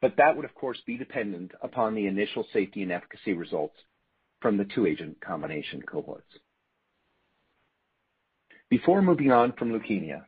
but 0.00 0.16
that 0.16 0.36
would 0.36 0.44
of 0.44 0.54
course 0.54 0.78
be 0.86 0.96
dependent 0.96 1.50
upon 1.60 1.94
the 1.94 2.06
initial 2.06 2.46
safety 2.52 2.82
and 2.84 2.92
efficacy 2.92 3.32
results 3.32 3.76
from 4.40 4.56
the 4.56 4.64
two-agent 4.64 5.20
combination 5.20 5.82
cohorts. 5.82 6.38
Before 8.70 9.02
moving 9.02 9.32
on 9.32 9.52
from 9.54 9.72
leukemia, 9.72 10.24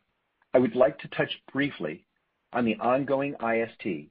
I 0.53 0.59
would 0.59 0.75
like 0.75 0.99
to 1.01 1.09
touch 1.09 1.31
briefly 1.53 2.05
on 2.53 2.65
the 2.65 2.77
ongoing 2.77 3.35
IST 3.35 4.11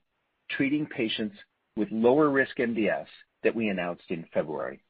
treating 0.50 0.86
patients 0.86 1.36
with 1.75 1.88
lower 1.91 2.29
risk 2.29 2.58
MDS 2.58 3.05
that 3.43 3.55
we 3.55 3.69
announced 3.69 4.03
in 4.10 4.25
February. 4.34 4.81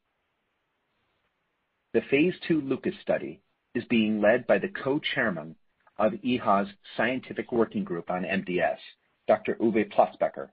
The 1.94 2.02
phase 2.10 2.34
II 2.50 2.62
LUCAS 2.62 2.94
study 3.02 3.42
is 3.76 3.84
being 3.86 4.22
led 4.22 4.48
by 4.48 4.60
the 4.60 4.70
co-chairman 4.70 5.56
of 5.98 6.14
EHA's 6.14 6.70
Scientific 6.96 7.52
Working 7.52 7.84
Group 7.84 8.10
on 8.10 8.24
MDS, 8.24 8.78
Dr. 9.28 9.56
Uwe 9.56 9.92
Platzbecker, 9.92 10.50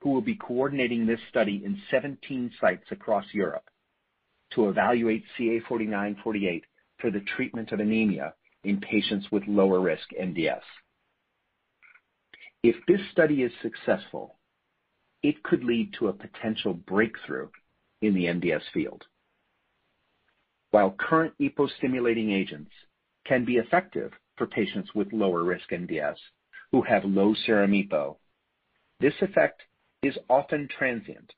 who 0.00 0.10
will 0.10 0.22
be 0.22 0.36
coordinating 0.36 1.06
this 1.06 1.20
study 1.28 1.62
in 1.64 1.80
17 1.90 2.50
sites 2.60 2.86
across 2.90 3.24
Europe 3.32 3.68
to 4.54 4.68
evaluate 4.68 5.24
CA4948 5.38 6.62
for 6.98 7.10
the 7.10 7.24
treatment 7.36 7.72
of 7.72 7.80
anemia 7.80 8.34
in 8.64 8.80
patients 8.80 9.26
with 9.30 9.42
lower 9.46 9.80
risk 9.80 10.08
MDS. 10.20 10.62
If 12.62 12.76
this 12.86 13.00
study 13.10 13.42
is 13.42 13.52
successful, 13.60 14.36
it 15.22 15.42
could 15.42 15.64
lead 15.64 15.94
to 15.98 16.08
a 16.08 16.12
potential 16.12 16.74
breakthrough 16.74 17.48
in 18.00 18.14
the 18.14 18.26
MDS 18.26 18.62
field. 18.72 19.04
While 20.70 20.92
current 20.98 21.34
EPO-stimulating 21.40 22.30
agents 22.30 22.70
can 23.26 23.44
be 23.44 23.56
effective 23.56 24.12
for 24.36 24.46
patients 24.46 24.94
with 24.94 25.12
lower 25.12 25.42
risk 25.42 25.70
MDS 25.70 26.16
who 26.70 26.82
have 26.82 27.04
low 27.04 27.34
serum 27.46 27.72
EPO, 27.72 28.16
this 29.00 29.14
effect 29.20 29.62
is 30.02 30.16
often 30.30 30.68
transient 30.78 31.32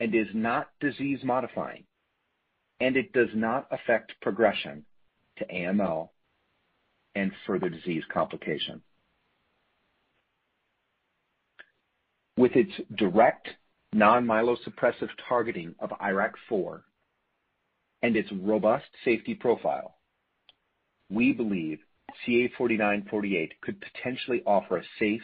and 0.00 0.14
is 0.14 0.28
not 0.34 0.68
disease 0.80 1.20
modifying, 1.22 1.84
and 2.80 2.96
it 2.96 3.12
does 3.12 3.30
not 3.34 3.66
affect 3.70 4.12
progression 4.20 4.84
to 5.38 5.46
AML 5.46 6.10
and 7.14 7.32
further 7.46 7.68
disease 7.68 8.02
complication. 8.12 8.82
With 12.36 12.56
its 12.56 12.72
direct 12.96 13.48
non-myelosuppressive 13.92 15.10
targeting 15.28 15.74
of 15.78 15.90
IRAK4 15.90 16.82
and 18.02 18.16
its 18.16 18.30
robust 18.32 18.86
safety 19.04 19.34
profile, 19.34 19.96
we 21.10 21.32
believe 21.32 21.78
CA4948 22.26 23.50
could 23.62 23.80
potentially 23.80 24.42
offer 24.46 24.78
a 24.78 24.84
safe 24.98 25.22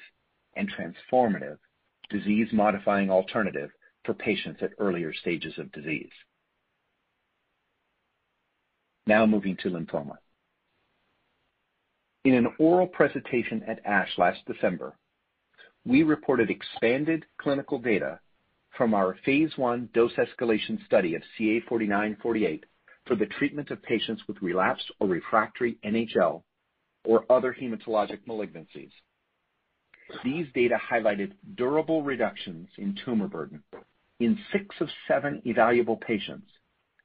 and 0.55 0.71
transformative 0.71 1.59
disease-modifying 2.11 3.11
alternative 3.11 3.71
for 4.05 4.15
patients 4.15 4.61
at 4.63 4.71
earlier 4.79 5.13
stages 5.13 5.55
of 5.59 5.73
disease. 5.73 6.11
Now 9.07 9.27
moving 9.27 9.57
to 9.63 9.71
lymphoma. 9.71 10.17
In 12.25 12.35
an 12.35 12.49
oral 12.59 12.87
presentation 12.87 13.63
at 13.67 13.85
ASH 13.85 14.19
last 14.19 14.41
December, 14.47 14.95
we 15.87 16.03
reported 16.03 16.51
expanded 16.51 17.25
clinical 17.39 17.79
data 17.79 18.21
from 18.77 18.95
our 18.95 19.17
phase 19.25 19.51
I 19.59 19.79
dose 19.95 20.13
escalation 20.15 20.85
study 20.87 21.15
of 21.15 21.23
CA4948 21.39 22.63
for 23.07 23.17
the 23.17 23.27
treatment 23.27 23.71
of 23.71 23.83
patients 23.83 24.23
with 24.29 24.41
relapsed 24.43 24.91
or 25.01 25.09
refractory 25.09 25.79
NHL 25.85 26.43
or 27.05 27.25
other 27.31 27.57
hematologic 27.59 28.21
malignancies. 28.29 28.91
These 30.25 30.47
data 30.55 30.79
highlighted 30.91 31.33
durable 31.57 32.03
reductions 32.03 32.69
in 32.77 32.97
tumor 33.05 33.29
burden 33.29 33.63
in 34.19 34.39
six 34.53 34.75
of 34.81 34.89
seven 35.09 35.41
evaluable 35.47 36.01
patients 36.01 36.49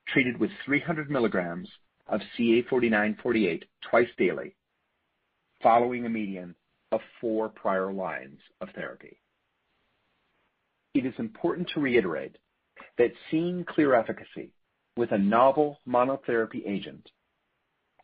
treated 0.09 0.39
with 0.39 0.51
300 0.65 1.09
mg 1.09 1.65
of 2.07 2.21
CA4948 2.37 3.63
twice 3.89 4.07
daily, 4.17 4.55
following 5.63 6.05
a 6.05 6.09
median 6.09 6.55
of 6.95 7.01
four 7.19 7.49
prior 7.49 7.91
lines 7.91 8.39
of 8.61 8.69
therapy. 8.73 9.17
It 10.93 11.05
is 11.05 11.13
important 11.19 11.69
to 11.73 11.81
reiterate 11.81 12.37
that 12.97 13.11
seeing 13.29 13.65
clear 13.65 13.93
efficacy 13.93 14.51
with 14.95 15.11
a 15.11 15.17
novel 15.17 15.81
monotherapy 15.85 16.65
agent 16.65 17.09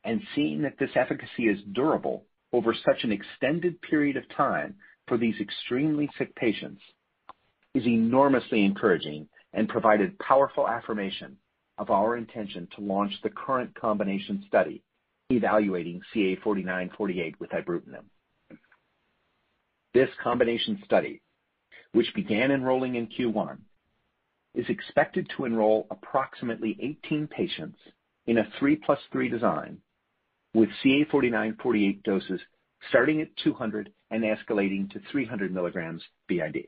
and 0.03 0.21
seeing 0.35 0.63
that 0.63 0.77
this 0.77 0.89
efficacy 0.95 1.43
is 1.43 1.59
durable 1.71 2.25
over 2.51 2.73
such 2.73 3.03
an 3.03 3.13
extended 3.13 3.81
period 3.81 4.17
of 4.17 4.23
time 4.35 4.75
for 5.07 5.17
these 5.17 5.35
extremely 5.39 6.09
sick 6.17 6.35
patients 6.35 6.81
is 7.73 7.85
enormously 7.87 8.65
encouraging 8.65 9.29
and 9.53 9.69
provided 9.69 10.19
powerful 10.19 10.67
affirmation 10.67 11.37
of 11.77 11.89
our 11.89 12.17
intention 12.17 12.67
to 12.75 12.83
launch 12.83 13.13
the 13.23 13.29
current 13.29 13.73
combination 13.73 14.43
study 14.49 14.83
evaluating 15.29 16.01
CA4948 16.13 17.35
with 17.39 17.51
ibrutinib. 17.51 18.03
This 19.93 20.09
combination 20.23 20.81
study, 20.85 21.21
which 21.91 22.13
began 22.15 22.51
enrolling 22.51 22.95
in 22.95 23.07
Q1, 23.07 23.57
is 24.55 24.65
expected 24.69 25.29
to 25.35 25.45
enroll 25.45 25.87
approximately 25.91 26.77
18 26.81 27.27
patients 27.27 27.77
in 28.25 28.37
a 28.37 28.47
3+3 28.59 29.29
design 29.29 29.77
with 30.53 30.69
CA4948 30.83 32.03
doses 32.03 32.41
starting 32.89 33.21
at 33.21 33.35
200 33.43 33.91
and 34.09 34.23
escalating 34.23 34.89
to 34.91 34.99
300 35.11 35.53
mg 35.53 35.99
BID. 36.27 36.65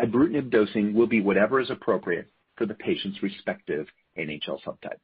Ibrutinib 0.00 0.50
dosing 0.50 0.94
will 0.94 1.08
be 1.08 1.20
whatever 1.20 1.60
is 1.60 1.70
appropriate 1.70 2.28
for 2.56 2.66
the 2.66 2.74
patient's 2.74 3.22
respective 3.22 3.86
NHL 4.16 4.62
subtype. 4.64 5.00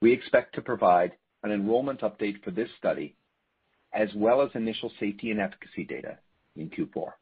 We 0.00 0.12
expect 0.12 0.54
to 0.54 0.62
provide 0.62 1.12
an 1.42 1.50
enrollment 1.50 2.00
update 2.00 2.42
for 2.44 2.50
this 2.50 2.68
study 2.78 3.16
as 3.96 4.10
well 4.14 4.42
as 4.42 4.50
initial 4.54 4.92
safety 5.00 5.30
and 5.30 5.40
efficacy 5.40 5.84
data 5.84 6.18
in 6.54 6.68
Q4. 6.68 7.12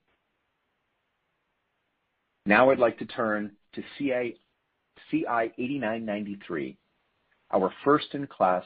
Now 2.46 2.70
I'd 2.70 2.80
like 2.80 2.98
to 2.98 3.06
turn 3.06 3.52
to 3.74 3.82
CI-8993, 3.98 6.76
our 7.52 7.72
first-in-class 7.84 8.64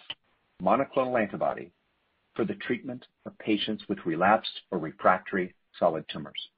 monoclonal 0.62 1.20
antibody 1.20 1.70
for 2.34 2.46
the 2.46 2.54
treatment 2.54 3.04
of 3.26 3.38
patients 3.38 3.84
with 3.88 4.06
relapsed 4.06 4.62
or 4.70 4.78
refractory 4.78 5.54
solid 5.78 6.06
tumors. 6.10 6.48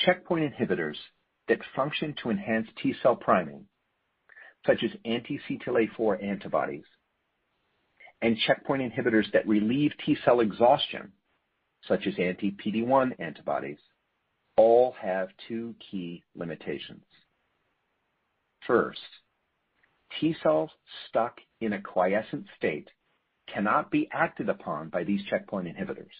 Checkpoint 0.00 0.54
inhibitors 0.54 0.96
that 1.48 1.60
function 1.74 2.14
to 2.22 2.28
enhance 2.30 2.68
T-cell 2.82 3.16
priming, 3.16 3.64
such 4.66 4.84
as 4.84 4.90
anti-CTLA-4 5.04 6.22
antibodies, 6.22 6.84
and 8.22 8.38
checkpoint 8.46 8.82
inhibitors 8.82 9.30
that 9.32 9.46
relieve 9.46 9.92
T-cell 10.04 10.40
exhaustion, 10.40 11.12
such 11.86 12.06
as 12.06 12.14
anti-PD-1 12.18 13.12
antibodies, 13.18 13.78
all 14.56 14.94
have 15.00 15.28
two 15.48 15.74
key 15.90 16.22
limitations. 16.34 17.04
First, 18.66 19.00
T-cells 20.20 20.70
stuck 21.08 21.38
in 21.60 21.72
a 21.72 21.82
quiescent 21.82 22.46
state 22.56 22.88
cannot 23.52 23.90
be 23.90 24.08
acted 24.12 24.48
upon 24.48 24.88
by 24.88 25.04
these 25.04 25.24
checkpoint 25.28 25.68
inhibitors. 25.68 26.12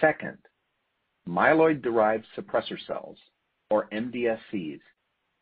Second, 0.00 0.38
myeloid-derived 1.28 2.26
suppressor 2.36 2.78
cells, 2.86 3.18
or 3.70 3.88
MDSCs, 3.92 4.80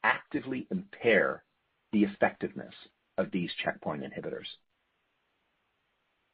actively 0.02 0.66
impair 0.70 1.44
the 1.92 2.04
effectiveness 2.04 2.74
of 3.16 3.30
these 3.30 3.50
checkpoint 3.64 4.02
inhibitors. 4.02 4.46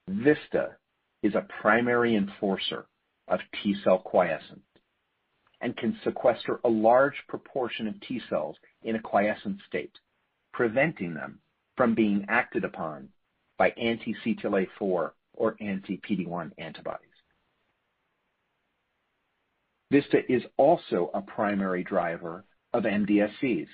VISTA 0.08 0.76
is 1.22 1.34
a 1.34 1.46
primary 1.60 2.16
enforcer 2.16 2.86
of 3.28 3.40
T-cell 3.62 3.98
quiescence 3.98 4.60
and 5.60 5.76
can 5.76 5.98
sequester 6.02 6.60
a 6.64 6.68
large 6.68 7.14
proportion 7.28 7.86
of 7.86 8.00
T-cells 8.00 8.56
in 8.82 8.96
a 8.96 9.00
quiescent 9.02 9.58
state, 9.68 9.96
preventing 10.52 11.14
them 11.14 11.38
from 11.76 11.94
being 11.94 12.26
acted 12.28 12.64
upon 12.64 13.08
by 13.58 13.70
anti-CTLA-4 13.70 15.12
or 15.34 15.56
anti-PD-1 15.60 16.50
antibodies. 16.58 17.08
VISTA 19.92 20.20
is 20.32 20.42
also 20.56 21.10
a 21.14 21.20
primary 21.20 21.84
driver 21.84 22.44
of 22.72 22.84
MDSCs. 22.84 23.68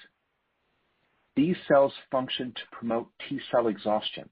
These 1.36 1.56
cells 1.68 1.92
function 2.10 2.52
to 2.52 2.76
promote 2.76 3.08
T-cell 3.28 3.68
exhaustion 3.68 4.28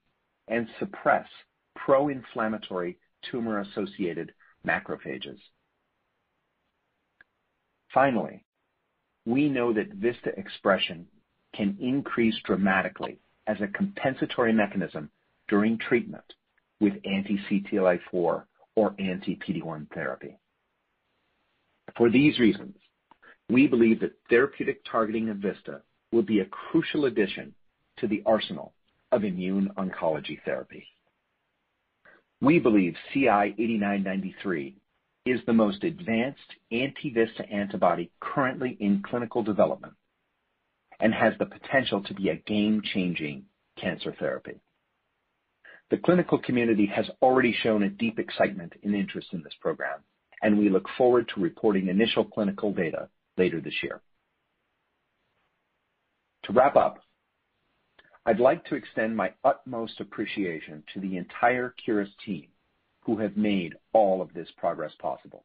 and 0.49 0.69
suppress 0.79 1.29
pro-inflammatory 1.85 2.99
tumor-associated 3.31 4.33
macrophages. 4.67 5.39
Finally, 7.93 8.45
we 9.25 9.49
know 9.49 9.73
that 9.73 9.95
VISTA 9.95 10.31
expression 10.37 11.07
can 11.55 11.77
increase 11.81 12.35
dramatically 12.45 13.19
as 13.47 13.57
a 13.61 13.69
compensatory 13.69 14.53
mechanism 14.53 15.11
during 15.49 15.79
treatment 15.79 16.25
with 16.81 16.93
anti-CTLA-4 17.05 18.45
or 18.75 18.95
anti-PD-1 18.99 19.91
therapy. 19.95 20.37
For 21.97 22.11
these 22.11 22.39
reasons, 22.39 22.77
we 23.49 23.67
believe 23.67 24.01
that 24.01 24.19
therapeutic 24.29 24.83
targeting 24.91 25.31
of 25.31 25.39
VISTA 25.39 25.81
will 26.13 26.23
be 26.23 26.41
a 26.41 26.47
crucial 26.47 27.07
addition 27.07 27.55
to 27.99 28.07
the 28.07 28.23
arsenal 28.27 28.75
of 29.13 29.25
immune 29.25 29.71
oncology 29.79 30.39
therapy. 30.45 30.87
We 32.41 32.59
believe 32.59 32.95
CI-8993 33.13 34.75
is 35.25 35.41
the 35.47 35.53
most 35.53 35.83
advanced 35.83 36.39
anti-VISTA 36.71 37.49
antibody 37.51 38.11
currently 38.21 38.77
in 38.79 39.03
clinical 39.03 39.43
development 39.43 39.95
and 41.01 41.13
has 41.13 41.35
the 41.39 41.47
potential 41.47 42.03
to 42.05 42.15
be 42.15 42.29
a 42.29 42.37
game-changing 42.37 43.45
cancer 43.81 44.15
therapy. 44.19 44.61
The 45.91 45.99
clinical 45.99 46.39
community 46.39 46.87
has 46.87 47.07
already 47.23 47.57
shown 47.63 47.83
a 47.83 47.89
deep 47.89 48.19
excitement 48.19 48.73
and 48.83 48.95
interest 48.95 49.29
in 49.33 49.43
this 49.43 49.55
program, 49.61 50.01
and 50.43 50.59
we 50.59 50.69
look 50.69 50.87
forward 50.97 51.31
to 51.35 51.41
reporting 51.41 51.89
initial 51.89 52.25
clinical 52.25 52.73
data 52.73 53.09
later 53.37 53.61
this 53.61 53.83
year. 53.83 54.01
To 56.45 56.53
wrap 56.53 56.77
up, 56.77 56.99
I'd 58.27 58.41
like 58.41 58.65
to 58.67 58.75
extend 58.75 59.17
my 59.17 59.33
utmost 59.45 60.01
appreciation 60.01 60.83
to 60.93 61.01
the 61.01 61.17
entire 61.17 61.73
Curis 61.83 62.11
team 62.25 62.49
who 63.05 63.17
have 63.19 63.37
made 63.37 63.77
all 63.93 64.21
of 64.21 64.35
this 64.35 64.49
progress 64.59 64.91
possible. 64.99 65.45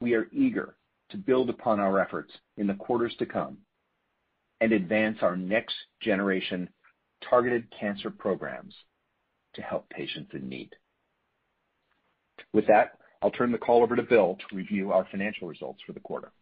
We 0.00 0.14
are 0.14 0.26
eager 0.32 0.74
to 1.10 1.16
build 1.16 1.48
upon 1.48 1.78
our 1.78 2.00
efforts 2.00 2.32
in 2.56 2.66
the 2.66 2.74
quarters 2.74 3.14
to 3.20 3.26
come 3.26 3.58
and 4.60 4.72
advance 4.72 5.18
our 5.22 5.36
next-generation 5.36 6.68
targeted 7.30 7.68
cancer 7.78 8.10
programs 8.10 8.74
to 9.54 9.62
help 9.62 9.88
patients 9.90 10.32
in 10.34 10.48
need. 10.48 10.74
With 12.52 12.66
that, 12.66 12.98
I'll 13.22 13.30
turn 13.30 13.52
the 13.52 13.58
call 13.58 13.84
over 13.84 13.94
to 13.94 14.02
Bill 14.02 14.36
to 14.36 14.56
review 14.56 14.90
our 14.90 15.06
financial 15.12 15.46
results 15.46 15.80
for 15.86 15.92
the 15.92 16.00
quarter. 16.00 16.32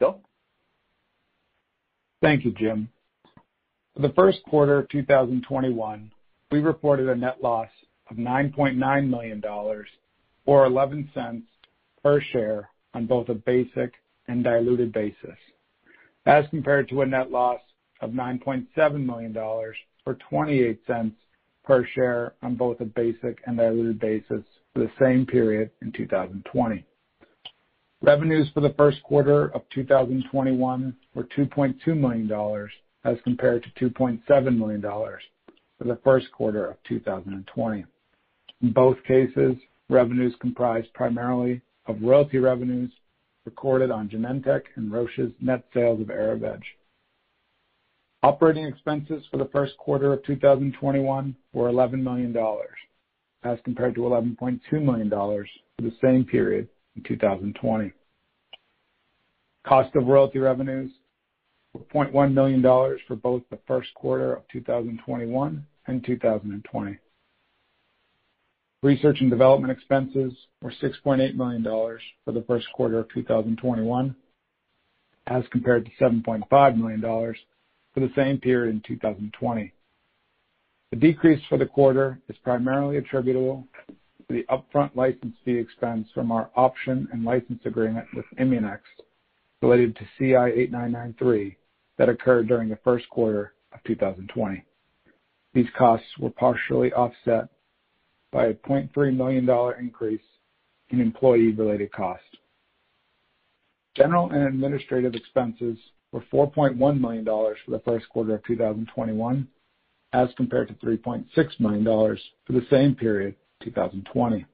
Bill? 0.00 0.20
Thank 2.20 2.44
you, 2.44 2.50
Jim. 2.52 2.88
For 3.94 4.02
the 4.02 4.14
first 4.14 4.42
quarter 4.48 4.78
of 4.80 4.88
2021, 4.88 6.10
we 6.50 6.58
reported 6.58 7.08
a 7.08 7.14
net 7.14 7.40
loss 7.40 7.68
of 8.10 8.16
$9.9 8.16 9.08
million, 9.08 9.42
or 10.46 10.68
$0.11 10.68 11.42
per 12.02 12.20
share 12.20 12.70
on 12.92 13.06
both 13.06 13.28
a 13.28 13.34
basic 13.34 13.92
and 14.26 14.42
diluted 14.42 14.92
basis, 14.92 15.38
as 16.26 16.44
compared 16.50 16.88
to 16.88 17.02
a 17.02 17.06
net 17.06 17.30
loss 17.30 17.60
of 18.00 18.10
$9.7 18.10 19.06
million, 19.06 19.36
or 19.36 19.74
$0.28 20.08 21.12
per 21.64 21.86
share 21.94 22.34
on 22.42 22.56
both 22.56 22.80
a 22.80 22.84
basic 22.84 23.38
and 23.46 23.58
diluted 23.58 24.00
basis 24.00 24.42
for 24.72 24.80
the 24.80 24.90
same 24.98 25.24
period 25.24 25.70
in 25.82 25.92
2020. 25.92 26.84
Revenues 28.02 28.48
for 28.52 28.60
the 28.60 28.74
first 28.76 29.02
quarter 29.04 29.54
of 29.54 29.62
2021 29.72 30.96
were 31.14 31.24
$2.2 31.24 31.96
million 31.96 32.68
as 33.04 33.16
compared 33.24 33.64
to 33.76 33.90
$2.7 33.90 34.58
million 34.58 34.80
for 34.80 35.84
the 35.84 35.98
first 36.04 36.30
quarter 36.32 36.66
of 36.66 36.76
2020. 36.88 37.84
In 38.62 38.72
both 38.72 38.96
cases, 39.06 39.56
revenues 39.88 40.34
comprised 40.40 40.92
primarily 40.94 41.60
of 41.86 42.00
royalty 42.00 42.38
revenues 42.38 42.90
recorded 43.44 43.90
on 43.90 44.08
Genentech 44.08 44.62
and 44.76 44.90
Roche's 44.90 45.32
net 45.40 45.64
sales 45.74 46.00
of 46.00 46.06
Erivedge. 46.06 46.62
Operating 48.22 48.64
expenses 48.64 49.22
for 49.30 49.36
the 49.36 49.50
first 49.52 49.76
quarter 49.76 50.14
of 50.14 50.24
2021 50.24 51.36
were 51.52 51.70
$11 51.70 52.02
million, 52.02 52.34
as 53.42 53.58
compared 53.64 53.94
to 53.94 54.00
$11.2 54.00 54.60
million 54.82 55.10
for 55.10 55.82
the 55.82 55.92
same 56.02 56.24
period 56.24 56.66
in 56.96 57.02
2020. 57.02 57.92
Cost 59.66 59.94
of 59.94 60.06
royalty 60.06 60.38
revenues 60.38 60.90
were 61.74 62.04
$0.1 62.06 62.32
million 62.32 62.62
for 63.06 63.16
both 63.16 63.42
the 63.50 63.58
first 63.66 63.92
quarter 63.94 64.32
of 64.32 64.42
2021 64.52 65.66
and 65.86 66.04
2020. 66.04 66.98
Research 68.82 69.20
and 69.20 69.30
development 69.30 69.72
expenses 69.72 70.32
were 70.60 70.72
$6.8 70.82 71.34
million 71.34 71.62
for 71.64 72.32
the 72.32 72.44
first 72.46 72.66
quarter 72.74 72.98
of 72.98 73.08
2021, 73.10 74.14
as 75.26 75.42
compared 75.50 75.84
to 75.86 76.04
$7.5 76.04 76.76
million 76.76 77.00
for 77.00 78.00
the 78.00 78.10
same 78.14 78.38
period 78.38 78.74
in 78.74 78.82
2020. 78.86 79.72
The 80.90 80.96
decrease 80.96 81.42
for 81.48 81.58
the 81.58 81.66
quarter 81.66 82.20
is 82.28 82.36
primarily 82.44 82.98
attributable 82.98 83.66
to 83.88 83.94
the 84.28 84.44
upfront 84.50 84.94
license 84.94 85.34
fee 85.44 85.58
expense 85.58 86.08
from 86.14 86.30
our 86.30 86.50
option 86.54 87.08
and 87.12 87.24
license 87.24 87.60
agreement 87.64 88.06
with 88.14 88.26
ImmuNext 88.38 88.80
related 89.62 89.96
to 89.96 90.04
CI-8993 90.18 91.56
that 91.98 92.08
occurred 92.08 92.48
during 92.48 92.68
the 92.68 92.78
first 92.84 93.08
quarter 93.10 93.54
of 93.72 93.82
2020. 93.84 94.64
These 95.52 95.66
costs 95.76 96.06
were 96.18 96.30
partially 96.30 96.92
offset 96.92 97.48
by 98.32 98.46
a 98.46 98.54
$0.3 98.54 99.16
million 99.16 99.48
increase 99.78 100.20
in 100.90 101.00
employee-related 101.00 101.92
costs. 101.92 102.26
General 103.96 104.30
and 104.30 104.42
administrative 104.42 105.14
expenses 105.14 105.78
were 106.10 106.24
$4.1 106.32 107.00
million 107.00 107.24
for 107.24 107.70
the 107.70 107.82
first 107.84 108.08
quarter 108.08 108.34
of 108.34 108.44
2021, 108.44 109.48
as 110.12 110.28
compared 110.36 110.68
to 110.68 110.74
$3.6 110.74 111.26
million 111.60 111.84
for 111.84 112.52
the 112.52 112.66
same 112.70 112.94
period, 112.94 113.36
2020. 113.62 114.44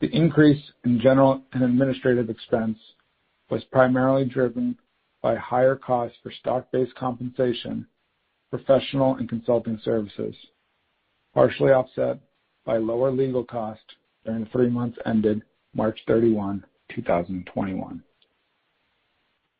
The 0.00 0.08
increase 0.08 0.62
in 0.84 0.98
general 1.00 1.42
and 1.52 1.62
administrative 1.62 2.30
expense 2.30 2.78
was 3.50 3.62
primarily 3.64 4.24
driven 4.24 4.76
by 5.22 5.36
higher 5.36 5.76
costs 5.76 6.18
for 6.22 6.32
stock-based 6.32 6.94
compensation, 6.96 7.86
professional 8.50 9.14
and 9.16 9.28
consulting 9.28 9.80
services, 9.84 10.34
partially 11.32 11.70
offset 11.70 12.18
by 12.64 12.76
lower 12.76 13.10
legal 13.10 13.44
costs 13.44 13.84
during 14.24 14.44
the 14.44 14.50
three 14.50 14.68
months 14.68 14.98
ended 15.06 15.42
March 15.74 15.98
31, 16.06 16.64
2021. 16.94 18.02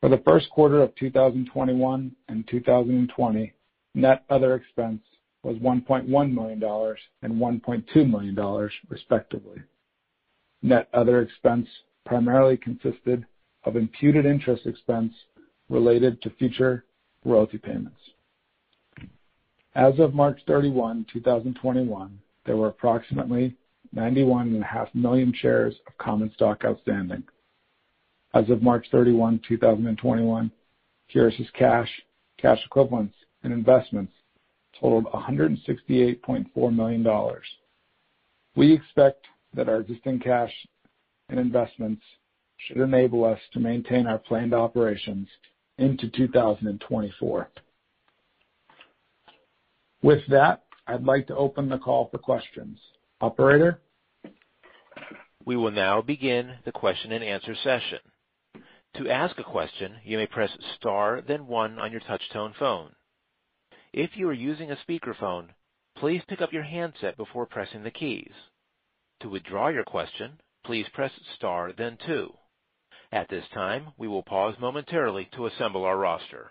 For 0.01 0.09
the 0.09 0.21
first 0.25 0.49
quarter 0.49 0.81
of 0.81 0.93
2021 0.95 2.15
and 2.27 2.47
2020, 2.47 3.53
net 3.95 4.25
other 4.29 4.55
expense 4.55 5.01
was 5.43 5.57
$1.1 5.57 6.07
million 6.33 6.63
and 7.21 7.33
$1.2 7.33 8.09
million, 8.09 8.69
respectively. 8.89 9.61
Net 10.61 10.87
other 10.93 11.21
expense 11.21 11.67
primarily 12.05 12.57
consisted 12.57 13.25
of 13.65 13.75
imputed 13.75 14.25
interest 14.25 14.65
expense 14.65 15.13
related 15.69 16.21
to 16.21 16.29
future 16.31 16.85
royalty 17.25 17.57
payments. 17.57 17.97
As 19.75 19.97
of 19.99 20.13
March 20.13 20.39
31, 20.45 21.05
2021, 21.11 22.19
there 22.45 22.57
were 22.57 22.67
approximately 22.67 23.55
91.5 23.95 24.95
million 24.95 25.33
shares 25.35 25.75
of 25.87 25.97
common 25.97 26.31
stock 26.33 26.63
outstanding. 26.65 27.23
As 28.33 28.49
of 28.49 28.61
March 28.61 28.87
31, 28.91 29.41
2021, 29.47 30.51
Curis' 31.11 31.49
cash 31.53 31.89
cash 32.43 32.59
equivalents, 32.65 33.15
and 33.43 33.53
investments 33.53 34.11
totaled 34.79 35.05
$168.4 35.05 36.75
million. 36.75 37.07
We 38.55 38.73
expect 38.73 39.25
that 39.55 39.69
our 39.69 39.79
existing 39.79 40.19
cash 40.19 40.51
and 41.29 41.39
investments 41.39 42.03
should 42.57 42.77
enable 42.77 43.23
us 43.23 43.39
to 43.53 43.59
maintain 43.59 44.07
our 44.07 44.17
planned 44.17 44.53
operations 44.53 45.27
into 45.77 46.09
2024. 46.09 47.49
With 50.01 50.21
that, 50.29 50.63
I'd 50.87 51.03
like 51.03 51.27
to 51.27 51.35
open 51.35 51.69
the 51.69 51.77
call 51.77 52.09
for 52.11 52.17
questions. 52.17 52.77
Operator? 53.21 53.79
We 55.45 55.55
will 55.55 55.71
now 55.71 56.01
begin 56.01 56.55
the 56.65 56.71
question 56.71 57.11
and 57.11 57.23
answer 57.23 57.55
session. 57.63 57.99
To 58.95 59.09
ask 59.09 59.37
a 59.39 59.43
question, 59.43 59.95
you 60.03 60.17
may 60.17 60.27
press 60.27 60.51
star 60.75 61.21
then 61.27 61.47
one 61.47 61.79
on 61.79 61.91
your 61.91 62.01
touch-tone 62.01 62.53
phone. 62.59 62.91
If 63.91 64.11
you 64.15 64.27
are 64.29 64.33
using 64.33 64.71
a 64.71 64.77
speakerphone, 64.87 65.47
please 65.97 66.21
pick 66.27 66.41
up 66.41 66.53
your 66.53 66.63
handset 66.63 67.17
before 67.17 67.45
pressing 67.45 67.83
the 67.83 67.91
keys. 67.91 68.31
To 69.21 69.29
withdraw 69.29 69.69
your 69.69 69.83
question, 69.83 70.39
please 70.65 70.85
press 70.93 71.11
star 71.35 71.71
then 71.77 71.97
two. 72.05 72.33
At 73.13 73.29
this 73.29 73.45
time, 73.53 73.89
we 73.95 74.07
will 74.07 74.23
pause 74.23 74.55
momentarily 74.59 75.29
to 75.35 75.45
assemble 75.45 75.83
our 75.83 75.95
roster. 75.95 76.49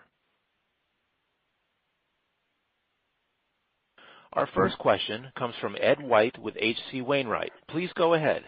Our 4.31 4.47
first 4.55 4.77
question 4.77 5.27
comes 5.37 5.55
from 5.59 5.75
Ed 5.77 6.01
White 6.01 6.39
with 6.39 6.55
H.C. 6.57 7.01
Wainwright. 7.01 7.51
Please 7.67 7.89
go 7.95 8.13
ahead. 8.13 8.43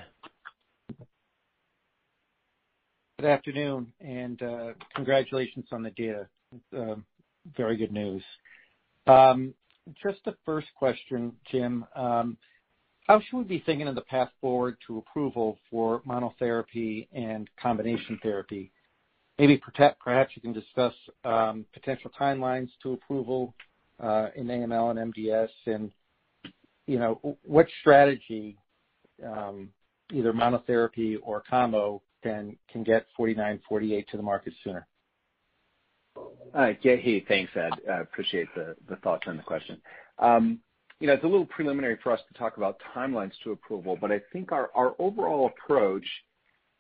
Good 3.19 3.28
afternoon. 3.28 3.91
And 3.99 4.41
uh, 4.41 4.67
congratulations 4.95 5.65
on 5.73 5.84
the 5.84 5.91
data. 5.91 6.30
Um, 6.73 7.04
very 7.58 7.75
good 7.75 7.91
news. 7.91 8.23
Um, 9.08 9.54
just 10.01 10.23
the 10.23 10.36
first 10.45 10.67
question, 10.80 11.34
Jim. 11.51 11.86
Um, 11.93 12.38
How 13.05 13.19
should 13.19 13.37
we 13.37 13.43
be 13.43 13.63
thinking 13.65 13.87
of 13.87 13.95
the 13.95 14.01
path 14.01 14.29
forward 14.41 14.77
to 14.87 14.97
approval 14.97 15.57
for 15.69 16.01
monotherapy 16.01 17.07
and 17.13 17.49
combination 17.61 18.19
therapy? 18.21 18.71
maybe 19.37 19.61
perhaps 19.99 20.35
you 20.35 20.41
can 20.41 20.53
discuss 20.53 20.93
um, 21.23 21.65
potential 21.73 22.11
timelines 22.19 22.69
to 22.81 22.93
approval 22.93 23.53
uh, 24.01 24.27
in 24.35 24.47
AML 24.47 24.97
and 24.97 25.13
MDS 25.13 25.49
and 25.65 25.91
you 26.87 26.99
know, 26.99 27.37
what 27.43 27.67
strategy, 27.81 28.57
um, 29.25 29.69
either 30.13 30.31
monotherapy 30.31 31.17
or 31.23 31.41
combo, 31.49 32.01
can 32.21 32.57
get 32.83 33.05
4948 33.17 34.07
to 34.09 34.17
the 34.17 34.23
market 34.23 34.53
sooner. 34.63 34.87
Uh 36.55 36.71
yeah. 36.81 36.95
Hey, 36.95 37.23
thanks, 37.27 37.51
Ed. 37.55 37.73
I 37.91 37.99
appreciate 37.99 38.47
the 38.55 38.75
the 38.89 38.95
thoughts 38.97 39.27
on 39.27 39.37
the 39.37 39.43
question. 39.43 39.79
Um, 40.17 40.59
You 40.99 41.08
know, 41.08 41.13
it's 41.13 41.23
a 41.23 41.27
little 41.27 41.45
preliminary 41.45 41.97
for 42.01 42.12
us 42.12 42.21
to 42.27 42.39
talk 42.39 42.58
about 42.58 42.79
timelines 42.95 43.34
to 43.43 43.51
approval, 43.51 43.97
but 43.99 44.12
I 44.12 44.21
think 44.31 44.51
our 44.51 44.69
overall 44.97 45.47
approach 45.47 46.05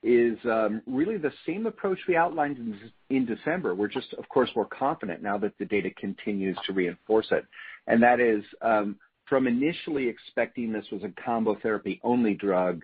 is 0.03 0.37
um, 0.45 0.81
really 0.85 1.17
the 1.17 1.33
same 1.47 1.65
approach 1.65 1.97
we 2.07 2.15
outlined 2.15 2.79
in 3.09 3.25
December. 3.25 3.73
We're 3.73 3.87
just, 3.87 4.13
of 4.13 4.29
course, 4.29 4.49
more 4.55 4.67
confident 4.67 5.23
now 5.23 5.37
that 5.39 5.57
the 5.57 5.65
data 5.65 5.89
continues 5.99 6.57
to 6.67 6.73
reinforce 6.73 7.27
it. 7.31 7.43
And 7.87 8.01
that 8.03 8.19
is 8.19 8.43
um, 8.61 8.97
from 9.27 9.47
initially 9.47 10.07
expecting 10.07 10.71
this 10.71 10.85
was 10.91 11.01
a 11.03 11.11
combo 11.23 11.57
therapy-only 11.61 12.35
drug 12.35 12.83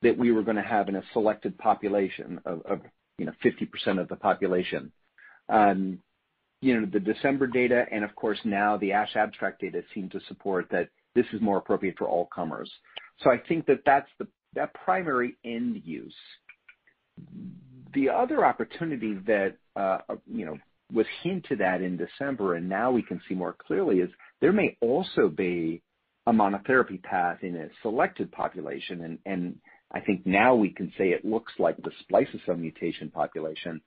that 0.00 0.16
we 0.16 0.32
were 0.32 0.42
going 0.42 0.56
to 0.56 0.62
have 0.62 0.88
in 0.88 0.96
a 0.96 1.02
selected 1.12 1.56
population 1.58 2.40
of 2.46 2.80
50% 3.20 4.00
of 4.00 4.08
the 4.08 4.16
population. 4.16 4.90
Um, 5.48 5.98
You 6.62 6.80
know, 6.80 6.86
the 6.86 7.00
December 7.00 7.46
data 7.46 7.84
and 7.92 8.04
of 8.04 8.14
course 8.16 8.38
now 8.44 8.78
the 8.78 8.92
ASH 8.92 9.16
abstract 9.16 9.60
data 9.60 9.82
seem 9.94 10.08
to 10.10 10.20
support 10.28 10.68
that 10.70 10.88
this 11.14 11.26
is 11.34 11.42
more 11.42 11.58
appropriate 11.58 11.98
for 11.98 12.08
all 12.08 12.26
comers. 12.34 12.70
So 13.20 13.30
I 13.30 13.36
think 13.36 13.66
that 13.66 13.80
that's 13.84 14.08
the 14.18 14.26
primary 14.84 15.36
end 15.44 15.82
use. 15.84 16.14
The 17.92 18.08
other 18.08 18.46
opportunity 18.46 19.14
that 19.26 19.56
uh 19.76 19.98
you 20.26 20.46
know 20.46 20.56
was 20.90 21.06
hinted 21.22 21.60
at 21.60 21.82
in 21.82 21.98
December 21.98 22.54
and 22.54 22.68
now 22.68 22.90
we 22.90 23.02
can 23.02 23.20
see 23.28 23.34
more 23.34 23.54
clearly 23.66 24.00
is 24.00 24.10
there 24.40 24.52
may 24.52 24.76
also 24.80 25.28
be 25.28 25.82
a 26.26 26.32
monotherapy 26.32 27.02
path 27.02 27.38
in 27.42 27.56
a 27.56 27.68
selected 27.82 28.30
population, 28.30 29.18
and 29.26 29.56
I 29.92 30.00
think 30.00 30.24
now 30.24 30.54
we 30.54 30.70
can 30.70 30.92
say 30.96 31.08
it 31.08 31.24
looks 31.24 31.52
like 31.58 31.76
the 31.78 31.90
spliceosome 32.04 32.60
mutation 32.60 33.10
population 33.10 33.80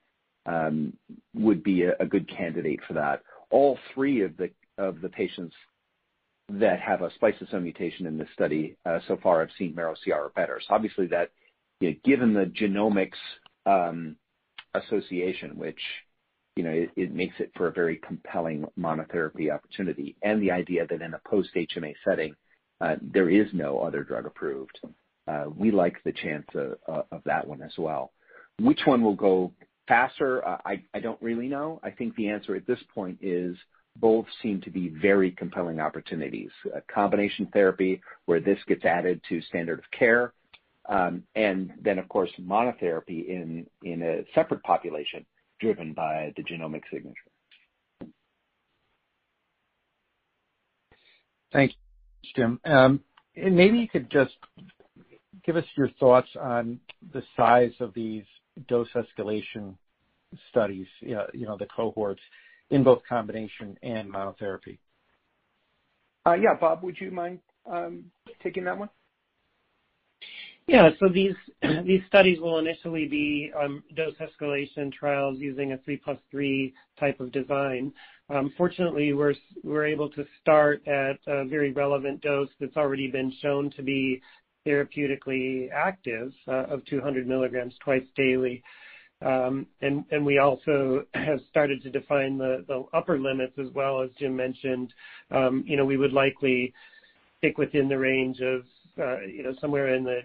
Um, 0.47 0.93
would 1.34 1.63
be 1.63 1.84
a 1.84 2.05
good 2.05 2.29
candidate 2.29 2.79
for 2.88 2.93
that. 2.93 3.23
All 3.49 3.79
three 3.93 4.21
of 4.21 4.38
the 4.38 5.10
patients 5.10 5.55
that 6.49 6.79
have 6.79 7.01
a 7.01 7.10
spliceosome 7.19 7.63
mutation 7.63 8.05
in 8.05 8.17
this 8.17 8.27
study 8.34 8.77
uh, 8.86 8.99
so 9.08 9.17
far 9.21 9.39
have 9.39 9.49
seen 9.58 9.73
marrow 9.73 9.95
CR 10.03 10.13
or 10.13 10.31
better. 10.36 10.62
So 10.67 10.75
obviously 10.75 11.08
that 11.08 11.31
you 11.79 11.89
know, 11.89 11.95
given 12.03 12.34
the 12.34 12.45
genomics 12.45 13.17
um, 13.65 14.15
association, 14.73 15.58
which 15.58 15.79
you 16.55 16.63
know, 16.63 16.88
it 16.95 17.13
makes 17.13 17.36
it 17.39 17.51
for 17.58 17.67
a 17.67 17.71
very 17.71 17.97
compelling 17.97 18.65
monotherapy 18.79 19.53
opportunity, 19.53 20.15
and 20.21 20.41
the 20.41 20.51
idea 20.51 20.88
that 20.88 21.01
in 21.01 21.13
a 21.13 21.21
post-HMA 21.27 21.93
setting 22.05 22.34
uh, 22.79 22.95
there 23.01 23.29
is 23.29 23.47
no 23.51 23.79
other 23.79 24.03
drug 24.03 24.25
approved, 24.25 24.79
uh, 25.27 25.45
we 25.53 25.71
like 25.71 26.01
the 26.03 26.13
chance 26.13 26.45
of 26.55 27.23
that 27.25 27.45
one 27.45 27.62
as 27.62 27.73
well. 27.77 28.12
Which 28.62 28.79
one 28.86 29.03
will 29.03 29.15
go 29.15 29.51
faster? 29.88 30.45
Uh, 30.48 30.58
I 30.65 31.00
don't 31.00 31.21
really 31.21 31.48
know. 31.48 31.80
I 31.84 31.91
think 31.91 32.15
the 32.15 32.30
answer 32.30 32.56
at 32.56 32.67
this 32.67 32.80
point 32.93 33.17
is 33.21 33.56
both 33.98 34.26
seem 34.41 34.62
to 34.62 34.69
be 34.69 34.89
very 34.89 35.32
compelling 35.32 35.80
opportunities. 35.80 36.50
Combination 36.93 37.48
therapy 37.54 38.02
where 38.26 38.39
this 38.39 38.60
gets 38.67 38.84
added 38.84 39.21
to 39.30 39.41
standard 39.41 39.80
of 39.80 39.86
care, 39.98 40.34
um, 40.89 41.24
and 41.36 41.71
then 41.82 41.98
of 41.98 42.08
course 42.10 42.30
monotherapy 42.41 43.30
in 43.30 44.02
a 44.04 44.26
separate 44.34 44.63
population 44.63 45.26
driven 45.60 45.93
by 45.93 46.34
the 46.36 46.43
genomic 46.43 46.82
signature. 46.91 47.15
Thanks, 51.54 51.74
Jim. 52.36 52.60
Um, 52.65 53.00
maybe 53.38 53.78
you 53.78 53.88
could 53.88 54.12
just 54.12 54.34
give 55.45 55.56
us 55.56 55.63
your 55.78 55.89
thoughts 56.00 56.28
on 56.39 56.80
the 57.13 57.24
size 57.38 57.71
of 57.80 57.93
these 57.93 58.26
dose 58.67 58.89
escalation 58.95 59.75
studies, 60.49 60.87
you 61.01 61.15
know, 61.33 61.57
the 61.57 61.67
cohorts 61.75 62.21
in 62.69 62.83
both 62.83 63.01
combination 63.07 63.77
and 63.83 64.11
monotherapy. 64.11 64.77
Uh, 66.25 66.33
yeah. 66.33 66.55
Bob, 66.59 66.83
would 66.83 66.99
you 66.99 67.11
mind 67.11 67.39
um, 67.69 68.05
taking 68.41 68.63
that 68.63 68.77
one? 68.77 68.89
Yeah. 70.67 70.89
So 70.99 71.07
these 71.07 71.35
studies 72.07 72.39
will 72.39 72.57
initially 72.57 73.07
be 73.07 73.51
um, 73.59 73.83
dose 73.95 74.15
escalation 74.15 74.91
trials 74.91 75.37
using 75.39 75.73
a 75.73 75.77
3+3 75.77 76.73
type 76.99 77.19
of 77.19 77.31
design. 77.31 77.93
Um, 78.29 78.51
fortunately, 78.57 79.13
we're 79.13 79.85
able 79.85 80.09
to 80.09 80.25
start 80.41 80.81
at 80.87 81.19
a 81.27 81.45
very 81.45 81.71
relevant 81.71 82.21
dose 82.21 82.49
that's 82.59 82.75
already 82.75 83.07
been 83.07 83.31
shown 83.41 83.69
to 83.77 83.83
be 83.83 84.19
therapeutically 84.65 85.69
active 85.71 86.34
of 86.47 86.84
200 86.86 87.28
mg 87.28 87.71
twice 87.80 88.06
daily. 88.15 88.63
Um 89.21 89.67
and 89.82 90.25
we 90.25 90.39
also 90.39 91.06
have 91.13 91.39
started 91.49 91.82
to 91.84 91.89
define 91.89 92.38
the 92.38 92.86
upper 92.93 93.17
limits 93.19 93.58
as 93.58 93.69
well, 93.73 94.01
as 94.01 94.10
Jim 94.19 94.36
mentioned. 94.36 94.93
Um, 95.32 95.63
you 95.65 95.78
know, 95.78 95.86
we 95.86 95.97
would 95.97 96.13
likely 96.13 96.73
stick 97.38 97.58
within 97.58 97.88
the 97.88 97.97
range 97.97 98.41
of 98.41 98.62
uh 98.99 99.21
you 99.21 99.43
know 99.43 99.54
somewhere 99.62 99.95
in 99.95 100.04
the 100.04 100.21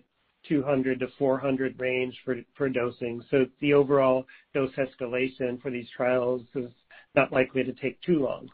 200-400 0.49 1.79
range 1.79 2.19
for 2.57 2.69
dosing. 2.69 3.23
So 3.31 3.47
the 3.61 3.75
overall 3.75 4.25
dose 4.55 4.73
escalation 4.77 5.61
for 5.61 5.71
these 5.71 5.89
trials 5.95 6.43
is 6.55 6.71
not 7.15 7.33
likely 7.33 7.63
to 7.65 7.73
take 7.73 8.01
too 8.03 8.21
long. 8.21 8.51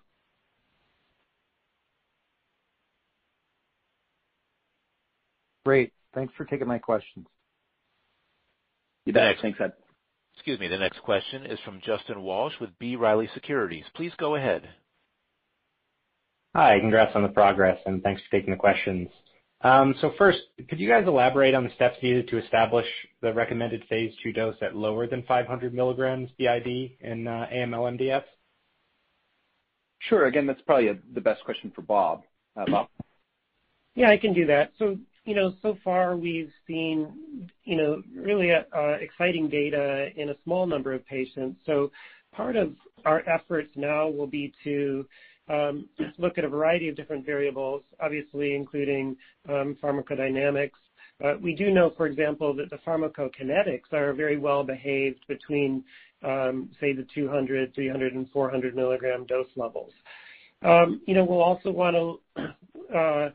Great. 5.67 5.93
Thanks 6.15 6.33
for 6.37 6.45
taking 6.45 6.69
my 6.69 6.79
questions. 6.79 7.27
You 9.05 9.13
bet. 9.13 9.35
Thanks, 9.43 9.59
Ed. 9.61 9.73
Excuse 10.37 10.61
me. 10.61 10.69
The 10.69 10.79
next 10.79 11.01
question 11.01 11.45
is 11.45 11.59
from 11.65 11.81
Justin 11.85 12.23
Walsh 12.23 12.53
with 12.61 12.71
B. 12.79 12.95
Riley 12.95 13.29
Securities. 13.35 13.83
Please 13.97 14.13
go 14.17 14.37
ahead. 14.37 14.69
Hi. 16.55 16.79
Congrats 16.79 17.17
on 17.17 17.25
the 17.25 17.31
progress, 17.31 17.81
and 17.85 18.01
thanks 18.01 18.23
for 18.23 18.39
taking 18.39 18.53
the 18.53 18.57
questions. 18.57 19.09
Um, 19.63 19.97
first, 20.17 20.39
could 20.69 20.79
you 20.79 20.89
guys 20.89 21.03
elaborate 21.05 21.55
on 21.55 21.65
the 21.65 21.75
steps 21.75 21.97
needed 22.01 22.29
to 22.29 22.39
establish 22.39 22.87
the 23.21 23.33
recommended 23.35 23.83
phase 23.89 24.15
II 24.25 24.35
dose 24.35 24.55
at 24.63 24.77
lower 24.77 25.09
than 25.09 25.25
500 25.25 25.75
mg 25.75 26.31
BID 26.39 26.91
in 27.01 27.27
uh, 27.27 27.49
AML/MDS? 27.53 28.23
Sure. 29.99 30.27
Again, 30.27 30.47
that's 30.47 30.63
probably 30.63 30.97
the 31.13 31.21
best 31.21 31.43
question 31.45 31.73
for 31.75 31.83
Bob. 31.83 32.23
Uh, 32.57 32.67
Bob? 32.71 32.89
Yeah, 33.97 34.11
I 34.11 34.17
can 34.17 34.33
do 34.33 34.47
that. 34.47 34.71
You 35.27 35.35
know, 35.35 35.55
so 35.61 35.77
far 35.83 36.17
we've 36.17 36.53
seen 36.69 37.51
you 37.65 37.77
know, 37.77 38.03
really 38.15 38.53
uh, 38.53 38.93
exciting 39.01 39.49
data 39.49 40.09
in 40.17 40.31
a 40.31 40.35
small 40.45 40.67
number 40.67 40.95
of 40.95 41.05
patients. 41.07 41.59
So 41.67 41.91
part 42.33 42.55
of 42.55 42.75
our 43.05 43.29
efforts 43.29 43.71
now 43.75 44.09
will 44.09 44.29
be 44.29 44.55
to 44.63 45.05
um, 45.49 45.89
look 46.17 46.39
at 46.39 46.45
a 46.45 46.49
variety 46.49 46.89
of 46.89 46.95
different 46.95 47.27
variables, 47.27 47.83
obviously 48.01 48.55
including 48.55 49.17
um, 49.49 49.77
pharmacodynamics. 49.83 50.71
Uh, 51.25 51.35
we 51.43 51.57
do 51.57 51.71
know, 51.71 51.93
for 51.97 52.07
example, 52.07 52.55
that 52.55 52.71
the 52.71 52.79
pharmacokinetics 52.87 53.93
are 53.93 54.13
very 54.13 54.39
well 54.39 54.63
behaved 54.63 55.27
between, 55.27 55.83
um, 56.23 56.71
say, 56.81 56.93
the 56.93 57.07
200 57.15 57.75
300 57.75 58.15
and 58.15 58.31
400 58.31 58.77
milligram 58.77 59.27
dose 59.27 59.47
levels. 59.57 59.93
You 60.63 61.15
know, 61.15 61.25
we'll 61.25 61.43
also 61.43 61.71
want 61.71 61.97
to 62.37 62.97
uh, 62.97 63.31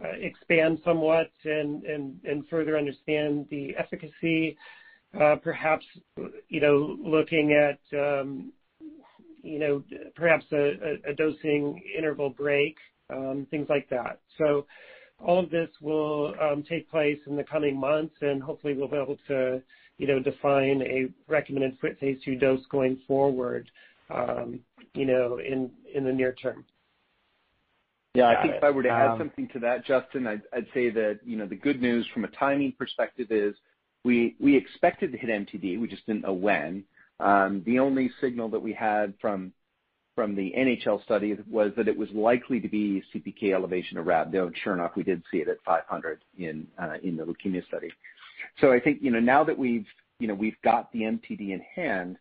expand 0.00 0.78
somewhat 0.84 1.30
and 1.44 2.44
further 2.48 2.76
understand 2.76 3.46
the 3.50 3.74
efficacy, 3.76 4.56
perhaps 5.42 5.84
you 6.48 6.60
know, 6.60 6.96
looking 7.00 7.52
at 7.52 7.78
um, 7.98 8.52
you 9.42 9.58
know, 9.58 9.82
perhaps 10.14 10.44
a 10.52 11.12
dosing 11.16 11.82
interval 11.96 12.30
break, 12.30 12.76
things 13.50 13.66
like 13.68 13.88
that. 13.90 14.20
So 14.38 14.66
all 15.18 15.38
of 15.38 15.50
this 15.50 15.68
will 15.80 16.34
take 16.68 16.90
place 16.90 17.18
in 17.26 17.36
the 17.36 17.44
coming 17.44 17.78
months, 17.78 18.14
and 18.20 18.42
hopefully 18.42 18.74
we'll 18.74 18.88
be 18.88 18.96
able 18.96 19.18
to 19.28 19.62
you 19.98 20.06
know, 20.06 20.18
define 20.18 20.82
a 20.82 21.06
recommended 21.30 21.78
phase 22.00 22.18
II 22.26 22.36
dose 22.36 22.64
going 22.70 22.98
forward 23.06 23.70
um, 24.10 24.60
you 24.94 25.06
know, 25.06 25.38
in 25.38 25.70
the 25.94 26.12
near 26.12 26.32
term. 26.34 26.64
Yeah, 28.14 28.28
I 28.28 28.42
think 28.42 28.54
if 28.54 28.62
I 28.62 28.70
were 28.70 28.84
to 28.84 28.88
add 28.88 29.10
um, 29.10 29.18
something 29.18 29.48
to 29.54 29.58
that, 29.60 29.84
Justin, 29.84 30.26
I'd 30.28 30.66
say 30.72 30.88
that 30.90 31.18
you 31.24 31.36
know, 31.36 31.46
the 31.46 31.56
good 31.56 31.82
news 31.82 32.06
from 32.14 32.24
a 32.24 32.28
timing 32.28 32.72
perspective 32.72 33.26
is 33.30 33.56
we 34.04 34.36
expected 34.40 35.12
to 35.12 35.18
hit 35.18 35.30
MTD, 35.30 35.80
we 35.80 35.88
just 35.88 36.06
didn't 36.06 36.22
know 36.22 36.32
when. 36.32 36.84
Um, 37.20 37.62
the 37.64 37.78
only 37.78 38.10
signal 38.20 38.48
that 38.50 38.60
we 38.60 38.72
had 38.72 39.14
from 39.20 39.52
the 40.16 40.52
NHL 40.56 41.02
study 41.02 41.36
was 41.50 41.72
that 41.76 41.88
it 41.88 41.96
was 41.96 42.08
likely 42.10 42.60
to 42.60 42.68
be 42.68 43.02
CPK 43.12 43.52
elevation 43.52 43.98
or 43.98 44.04
rhabdo 44.04 44.54
sure 44.62 44.74
enough, 44.74 44.92
we 44.96 45.02
did 45.02 45.22
see 45.30 45.38
it 45.38 45.48
at 45.48 45.56
500 45.64 46.20
in 46.38 46.66
uh, 46.80 46.94
in 47.02 47.16
the 47.16 47.24
leukemia 47.24 47.66
study. 47.66 47.90
So 48.60 48.72
I 48.72 48.78
think 48.78 48.98
you 49.02 49.10
know, 49.10 49.20
now 49.20 49.42
that 49.42 49.58
we've 49.58 49.86
you 50.20 50.28
know 50.28 50.34
we've 50.34 50.60
got 50.62 50.92
the 50.92 51.00
MTD 51.00 51.50
in 51.50 51.62
hand, 51.74 52.16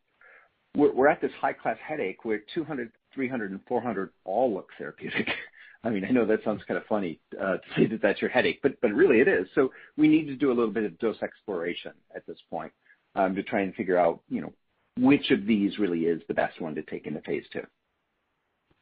we're 0.75 1.07
at 1.07 1.21
this 1.21 1.31
high-class 1.39 1.77
headache 1.85 2.25
where 2.25 2.41
200, 2.53 2.91
300, 3.13 3.51
and 3.51 3.59
400 3.67 4.09
all 4.25 4.53
look 4.53 4.69
therapeutic. 4.77 5.27
I 5.83 5.89
mean, 5.89 6.05
I 6.05 6.11
know 6.11 6.25
that 6.25 6.43
sounds 6.45 6.61
kind 6.67 6.77
of 6.77 6.85
funny 6.85 7.19
uh, 7.39 7.57
to 7.57 7.61
say 7.75 7.85
that 7.87 8.01
that's 8.01 8.21
your 8.21 8.29
headache, 8.29 8.61
but 8.61 8.73
really 8.81 9.19
it 9.19 9.27
is. 9.27 9.47
So 9.53 9.71
we 9.97 10.07
need 10.07 10.27
to 10.27 10.35
do 10.35 10.49
a 10.51 10.55
little 10.55 10.71
bit 10.71 10.85
of 10.85 10.97
dose 10.99 11.21
exploration 11.21 11.91
at 12.15 12.25
this 12.25 12.37
point 12.49 12.71
um, 13.15 13.35
to 13.35 13.43
try 13.43 13.61
and 13.61 13.75
figure 13.75 13.97
out 13.97 14.21
you 14.29 14.41
know, 14.41 14.53
which 14.97 15.31
of 15.31 15.45
these 15.45 15.79
really 15.79 16.05
is 16.05 16.21
the 16.27 16.33
best 16.33 16.61
one 16.61 16.75
to 16.75 16.83
take 16.83 17.05
into 17.05 17.21
phase 17.21 17.43
II. 17.55 17.61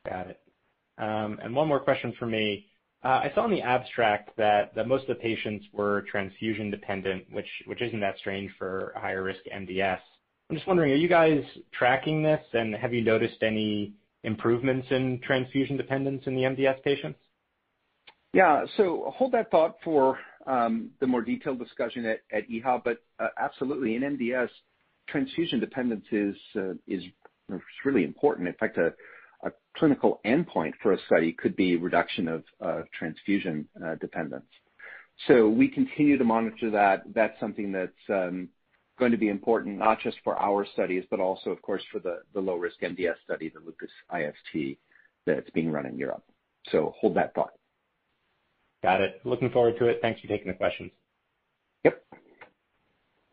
Got 0.07 0.27
it. 0.27 0.39
Um 0.97 1.39
and 1.41 1.55
one 1.55 1.67
more 1.67 1.79
question 1.79 2.13
from 2.19 2.31
me. 2.31 2.67
Uh, 3.03 3.21
I 3.23 3.31
saw 3.33 3.45
in 3.45 3.51
the 3.51 3.61
abstract 3.61 4.35
that 4.37 4.75
most 4.87 5.03
of 5.03 5.17
the 5.17 5.23
patients 5.23 5.65
were 5.73 6.05
transfusion 6.11 6.69
dependent, 6.69 7.25
which 7.31 7.81
isn't 7.81 7.99
that 7.99 8.17
strange 8.19 8.51
for 8.59 8.93
higher 8.95 9.23
risk 9.23 9.39
MDS. 9.51 9.99
I'm 10.49 10.55
just 10.55 10.67
wondering, 10.67 10.91
are 10.91 10.95
you 10.95 11.07
guys 11.07 11.43
tracking 11.71 12.21
this, 12.21 12.43
and 12.53 12.75
have 12.75 12.93
you 12.93 13.01
noticed 13.01 13.41
any 13.41 13.93
improvements 14.23 14.87
in 14.91 15.19
transfusion 15.25 15.77
dependence 15.77 16.23
in 16.25 16.35
the 16.35 16.41
MDS 16.41 16.81
patients? 16.83 17.19
Yeah. 18.33 18.65
So 18.77 19.11
hold 19.15 19.33
that 19.33 19.51
thought 19.51 19.75
for 19.83 20.17
um, 20.47 20.91
the 20.99 21.07
more 21.07 21.21
detailed 21.21 21.59
discussion 21.59 22.05
at 22.05 22.49
EHA. 22.49 22.83
But 22.83 23.03
uh, 23.19 23.27
absolutely, 23.37 23.95
in 23.95 24.03
MDS, 24.03 24.49
transfusion 25.07 25.59
dependence 25.59 26.05
is 26.11 26.35
uh, 26.55 26.73
really 27.83 28.03
important. 28.03 28.47
In 28.47 28.53
fact, 28.55 28.77
a 28.77 28.93
clinical 29.75 30.21
endpoint 30.25 30.73
for 30.81 30.93
a 30.93 30.97
study 31.07 31.33
could 31.33 31.55
be 31.55 31.75
reduction 31.75 32.27
of 32.27 32.43
transfusion 32.97 33.67
uh, 33.83 33.95
dependence. 33.95 34.45
So 35.27 35.49
we 35.49 35.67
continue 35.67 36.17
to 36.17 36.23
monitor 36.23 36.71
that. 36.71 37.03
That's 37.13 37.39
something 37.39 37.71
that's 37.71 37.91
um, 38.09 38.49
going 39.01 39.11
to 39.11 39.17
be 39.17 39.29
important, 39.29 39.79
not 39.79 39.99
just 39.99 40.17
for 40.23 40.37
our 40.39 40.63
studies, 40.73 41.03
but 41.09 41.19
also, 41.19 41.49
of 41.49 41.59
course, 41.63 41.81
for 41.91 41.99
the 41.99 42.39
low-risk 42.39 42.79
MDS 42.81 43.15
study, 43.25 43.49
the 43.49 43.59
LUCAS-IST, 43.59 44.77
that's 45.25 45.49
being 45.49 45.71
run 45.71 45.87
in 45.87 45.97
Europe. 45.97 46.23
So 46.71 46.93
hold 46.99 47.15
that 47.15 47.33
thought. 47.33 47.53
Got 48.83 49.01
it. 49.01 49.19
Looking 49.25 49.49
forward 49.49 49.77
to 49.79 49.87
it. 49.87 49.97
Thanks 50.03 50.21
for 50.21 50.27
taking 50.27 50.47
the 50.47 50.53
questions. 50.53 50.91
Yep. 51.83 52.03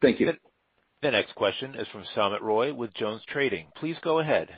Thank 0.00 0.20
you. 0.20 0.32
The 1.02 1.10
next 1.10 1.34
question 1.34 1.74
is 1.74 1.86
from 1.92 2.04
Soumit 2.16 2.40
Roy 2.40 2.72
with 2.72 2.94
JonesTrading. 2.94 3.66
Please 3.76 3.96
go 4.02 4.20
ahead. 4.20 4.48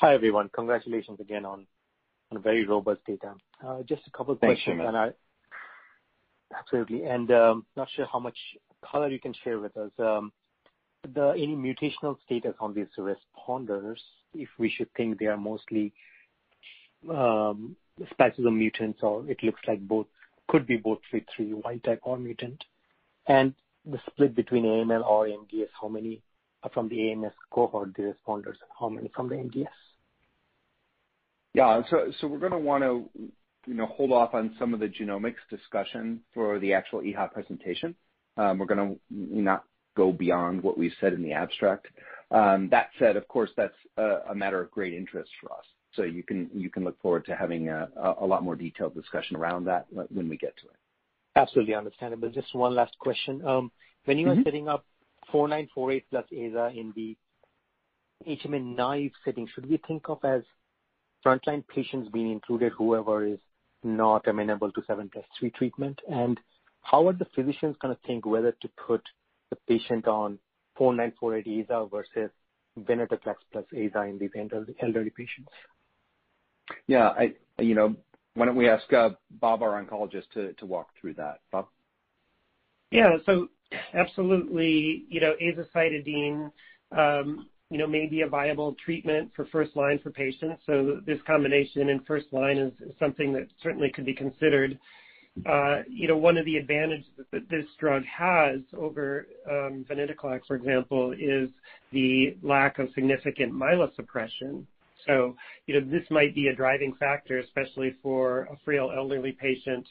Hi, 0.00 0.12
everyone. 0.14 0.50
Congratulations 0.52 1.20
again 1.20 1.44
on 1.44 1.66
on 2.30 2.42
very 2.42 2.66
robust 2.66 3.00
data. 3.06 3.34
Just 3.88 4.02
a 4.06 4.10
couple 4.10 4.34
of 4.34 4.40
questions. 4.40 4.80
Thanks, 4.80 4.92
Soumit. 4.92 5.14
Absolutely. 6.56 7.04
And 7.04 7.30
um 7.30 7.66
not 7.76 7.88
sure 7.94 8.06
how 8.12 8.18
much 8.18 8.36
color 8.84 9.08
you 9.08 9.20
can 9.20 9.34
share 9.44 9.58
with 9.58 9.76
us. 9.76 9.90
Um 9.98 10.32
the 11.14 11.30
any 11.30 11.54
mutational 11.54 12.16
status 12.24 12.54
on 12.60 12.74
these 12.74 12.88
responders, 12.98 13.98
if 14.34 14.48
we 14.58 14.68
should 14.68 14.92
think 14.94 15.18
they 15.18 15.26
are 15.26 15.36
mostly 15.36 15.92
specific 18.10 18.38
mutants, 18.52 19.00
or 19.02 19.28
it 19.30 19.42
looks 19.42 19.60
like 19.66 19.80
both 19.86 20.06
could 20.48 20.66
be 20.66 20.76
both 20.76 20.98
FLT3 21.12 21.62
wild 21.62 21.84
type 21.84 22.00
or 22.02 22.18
mutant. 22.18 22.64
And 23.26 23.54
the 23.84 24.00
split 24.10 24.34
between 24.34 24.64
AML 24.64 25.04
or 25.04 25.26
MDS, 25.26 25.68
how 25.80 25.88
many 25.88 26.22
are 26.62 26.70
from 26.70 26.88
the 26.88 26.96
AML 26.96 27.32
cohort, 27.50 27.94
the 27.94 28.02
responders, 28.02 28.46
and 28.46 28.70
how 28.78 28.88
many 28.88 29.10
from 29.14 29.28
the 29.28 29.36
MDS? 29.36 29.66
Yeah. 31.54 31.82
So 31.90 32.12
so 32.20 32.26
we're 32.26 32.38
going 32.38 32.52
to 32.52 32.58
want 32.58 32.82
to 32.82 33.08
you 33.66 33.74
know 33.74 33.86
hold 33.86 34.12
off 34.12 34.34
on 34.34 34.54
some 34.58 34.74
of 34.74 34.80
the 34.80 34.88
genomics 34.88 35.44
discussion 35.50 36.20
for 36.34 36.58
the 36.58 36.72
actual 36.72 37.00
EHA 37.00 37.32
presentation. 37.32 37.94
Um, 38.38 38.58
we're 38.58 38.66
going 38.66 38.94
to 38.94 39.00
not 39.10 39.64
go 39.96 40.12
beyond 40.12 40.62
what 40.62 40.78
we've 40.78 40.92
said 41.00 41.12
in 41.12 41.22
the 41.22 41.32
abstract. 41.32 41.88
Um, 42.30 42.68
that 42.70 42.90
said, 42.98 43.16
of 43.16 43.26
course, 43.28 43.50
that's 43.56 43.74
a 43.96 44.34
matter 44.34 44.60
of 44.60 44.70
great 44.70 44.94
interest 44.94 45.30
for 45.40 45.52
us. 45.52 45.64
So 45.94 46.02
you 46.02 46.22
can 46.22 46.50
you 46.54 46.70
can 46.70 46.84
look 46.84 47.00
forward 47.00 47.24
to 47.26 47.34
having 47.34 47.68
a 47.70 48.24
lot 48.24 48.44
more 48.44 48.54
detailed 48.54 48.94
discussion 48.94 49.36
around 49.36 49.64
that 49.64 49.86
when 49.90 50.28
we 50.28 50.36
get 50.36 50.56
to 50.58 50.66
it. 50.66 50.76
Absolutely 51.34 51.74
understandable. 51.74 52.30
Just 52.30 52.54
one 52.54 52.74
last 52.74 52.98
question. 52.98 53.44
Um, 53.46 53.70
when 54.04 54.18
you 54.18 54.28
are 54.28 54.34
mm-hmm. 54.34 54.42
setting 54.42 54.68
up 54.68 54.84
4948 55.32 56.04
plus 56.10 56.24
AZA 56.32 56.76
in 56.76 56.92
the 56.96 57.16
HMA-naive 58.26 59.12
setting, 59.24 59.48
should 59.54 59.68
we 59.68 59.80
think 59.86 60.08
of 60.08 60.18
as 60.24 60.42
frontline 61.24 61.64
patients 61.68 62.10
being 62.12 62.32
included, 62.32 62.72
whoever 62.72 63.24
is 63.24 63.38
not 63.84 64.26
amenable 64.26 64.72
to 64.72 64.80
7+3 64.82 65.54
treatment? 65.54 66.00
How 66.90 67.06
are 67.08 67.12
the 67.12 67.26
physicians 67.34 67.76
going 67.80 67.94
to 67.94 68.00
think 68.06 68.24
whether 68.24 68.52
to 68.52 68.68
put 68.86 69.02
the 69.50 69.56
patient 69.68 70.06
on 70.06 70.38
4948 70.76 71.68
AZA 71.68 71.90
versus 71.90 72.30
venetoclax 72.78 73.36
plus 73.52 73.64
AZA 73.74 74.10
in 74.10 74.18
these 74.18 74.30
elderly 74.82 75.10
patients? 75.10 75.50
Yeah. 76.86 77.12
You 77.58 77.74
know, 77.74 77.96
why 78.34 78.46
don't 78.46 78.56
we 78.56 78.68
ask 78.68 78.90
uh, 78.92 79.10
Bob, 79.30 79.62
our 79.62 79.82
oncologist, 79.82 80.30
to 80.32 80.66
walk 80.66 80.88
through 81.00 81.14
that. 81.14 81.40
Bob? 81.50 81.66
Yeah. 82.90 83.16
So 83.26 83.48
absolutely, 83.92 85.04
you 85.08 85.20
know, 85.20 85.34
azacitidine 85.42 86.50
um, 86.96 87.48
you 87.70 87.76
know, 87.76 87.86
may 87.86 88.06
be 88.06 88.22
a 88.22 88.26
viable 88.26 88.74
treatment 88.82 89.30
for 89.36 89.44
first 89.46 89.76
line 89.76 89.98
for 90.02 90.10
patients. 90.10 90.62
So 90.64 91.00
this 91.04 91.18
combination 91.26 91.90
in 91.90 92.00
first 92.04 92.26
line 92.32 92.56
is 92.56 92.72
something 92.98 93.32
that 93.34 93.48
certainly 93.62 93.90
could 93.90 94.06
be 94.06 94.14
considered. 94.14 94.78
One 95.44 96.36
of 96.36 96.44
the 96.44 96.56
advantages 96.56 97.06
that 97.30 97.48
this 97.48 97.64
drug 97.78 98.02
has 98.04 98.60
over 98.76 99.26
um, 99.50 99.84
venetoclax, 99.88 100.40
for 100.46 100.56
example, 100.56 101.12
is 101.12 101.48
the 101.92 102.36
lack 102.42 102.78
of 102.78 102.88
significant 102.94 103.52
myelosuppression. 103.52 104.64
So, 105.06 105.36
you 105.66 105.80
know, 105.80 105.86
this 105.88 106.04
might 106.10 106.34
be 106.34 106.48
a 106.48 106.54
driving 106.54 106.94
factor, 106.98 107.38
especially 107.38 107.94
for 108.02 108.48
a 108.52 108.56
frail 108.64 108.92
elderly 108.94 109.32
patient, 109.32 109.86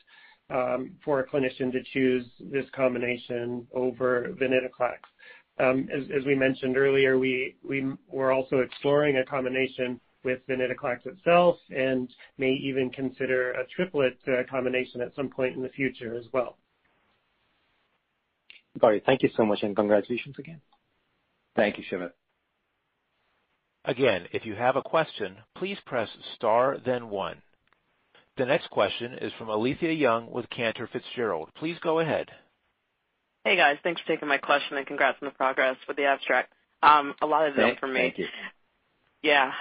um, 0.50 0.92
for 1.04 1.20
a 1.22 1.28
clinician 1.28 1.72
to 1.72 1.82
choose 1.94 2.26
this 2.40 2.66
combination 2.76 3.66
over 3.74 4.30
venetoclax. 4.40 5.00
Um, 5.60 5.90
as 5.92 6.24
we 6.26 6.36
mentioned 6.36 6.78
earlier, 6.78 7.18
we're 7.18 8.32
also 8.32 8.60
exploring 8.60 9.18
a 9.18 9.26
combination 9.26 10.00
with 10.24 10.40
venetoclax 10.48 11.06
itself 11.06 11.58
and 11.70 12.10
may 12.38 12.52
even 12.52 12.90
consider 12.90 13.52
a 13.52 13.66
triplet 13.76 14.18
uh, 14.28 14.44
combination 14.50 15.02
at 15.02 15.16
some 15.16 15.30
point 15.30 15.56
in 15.56 15.62
the 15.62 15.70
future 15.70 16.16
as 16.16 16.26
well. 16.34 16.58
Got 18.80 18.94
it. 18.94 19.04
Thank 19.06 19.24
you 19.24 19.30
so 19.36 19.46
much, 19.46 19.64
and 19.64 19.76
congratulations 19.76 20.36
again. 20.38 20.62
Thank 21.56 21.78
you, 21.78 21.84
Soumit. 21.92 22.12
Again, 23.86 24.28
if 24.34 24.46
you 24.46 24.54
have 24.54 24.76
a 24.76 24.82
question, 24.82 25.38
please 25.56 25.78
press 25.86 26.10
star 26.36 26.78
then 26.86 27.10
one. 27.10 27.42
The 28.38 28.46
next 28.46 28.70
question 28.70 29.14
is 29.20 29.32
from 29.40 29.48
Alethia 29.48 29.98
Young 29.98 30.30
with 30.30 30.50
Cantor 30.50 30.88
Fitzgerald. 30.92 31.50
Please 31.56 31.78
go 31.82 32.00
ahead. 32.00 32.28
Hey, 33.44 33.56
guys. 33.56 33.78
Thanks 33.82 34.02
for 34.02 34.08
taking 34.08 34.28
my 34.28 34.38
question, 34.38 34.78
and 34.78 34.86
congrats 34.86 35.18
on 35.22 35.28
the 35.28 35.32
progress 35.32 35.78
with 35.88 35.98
the 35.98 36.04
abstract. 36.04 36.54
Um, 36.84 37.16
a 37.22 37.26
lot 37.26 37.48
of 37.48 37.56
them 37.56 37.76
from 37.80 37.94
me. 37.94 38.02
Thank 38.02 38.18
you. 38.20 38.26
Yeah. 39.24 39.52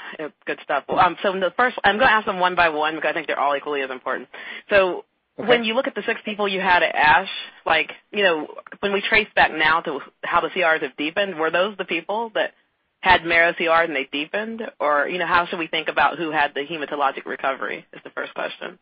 Good 0.47 0.59
stuff. 0.63 0.85
I'm 0.89 1.17
going 1.23 1.41
to 1.43 2.11
ask 2.11 2.27
them 2.27 2.41
one 2.41 2.55
by 2.55 2.69
one 2.69 2.95
because 2.95 3.11
I 3.11 3.13
think 3.13 3.27
they're 3.27 3.41
all 3.41 3.57
equally 3.57 3.83
as 3.83 3.91
important. 3.91 4.29
So 4.71 5.05
when 5.37 5.65
you 5.65 5.75
look 5.75 5.87
at 5.87 5.95
the 5.95 6.03
six 6.07 6.21
people 6.25 6.49
you 6.49 6.61
had 6.61 6.83
at 6.83 6.95
ASH, 6.95 7.31
like, 7.65 7.91
you 8.11 8.23
know, 8.23 8.49
when 8.81 8.93
we 8.93 9.03
trace 9.03 9.29
back 9.35 9.53
now 9.53 9.81
to 9.83 10.01
how 10.23 10.41
the 10.41 10.49
CRs 10.49 10.83
have 10.83 10.97
deepened, 10.97 11.37
were 11.39 11.51
those 11.51 11.77
the 11.77 11.85
people 11.85 12.31
that 12.35 12.53
had 13.01 13.25
marrow 13.25 13.53
CR 13.55 13.83
and 13.85 13.95
they 13.95 14.09
deepened? 14.11 14.63
Or, 14.81 15.09
you 15.09 15.19
know, 15.19 15.27
how 15.27 15.47
should 15.47 15.59
we 15.59 15.67
think 15.67 15.89
about 15.89 16.19
who 16.19 16.31
had 16.31 16.53
the 16.55 16.61
hematologic 16.61 17.27
recovery, 17.27 17.87
is 17.93 18.01
the 18.05 18.11
first 18.11 18.35
question. 18.35 18.79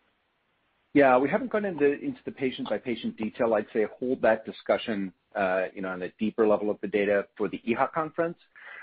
Yeah. 0.93 1.19
We 1.19 1.29
haven't 1.29 1.51
gone 1.51 1.65
into 1.65 1.97
the 2.25 2.31
patient-by-patient 2.31 3.17
detail. 3.17 3.55
I'd 3.55 3.67
say 3.73 3.87
hold 3.99 4.23
that 4.23 4.45
discussion 4.45 5.13
uh 5.35 5.65
you 5.75 5.83
know 5.83 5.89
on 5.89 6.01
a 6.03 6.09
deeper 6.21 6.47
level 6.47 6.71
of 6.71 6.79
the 6.81 6.87
data 6.87 7.27
for 7.37 7.49
the 7.49 7.61
EHA 7.69 7.93
conference. 7.93 8.39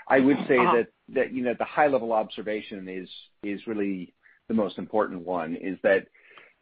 I 0.08 0.20
would 0.20 0.38
say 0.48 0.58
uh-huh. 0.58 0.84
that 1.14 1.32
you 1.32 1.42
know 1.42 1.54
the 1.58 1.64
high-level 1.64 2.12
observation 2.12 2.88
is 2.88 3.08
is 3.42 3.66
really 3.66 4.14
the 4.48 4.54
most 4.54 4.78
important 4.78 5.22
one, 5.22 5.56
is 5.56 5.78
that 5.82 6.06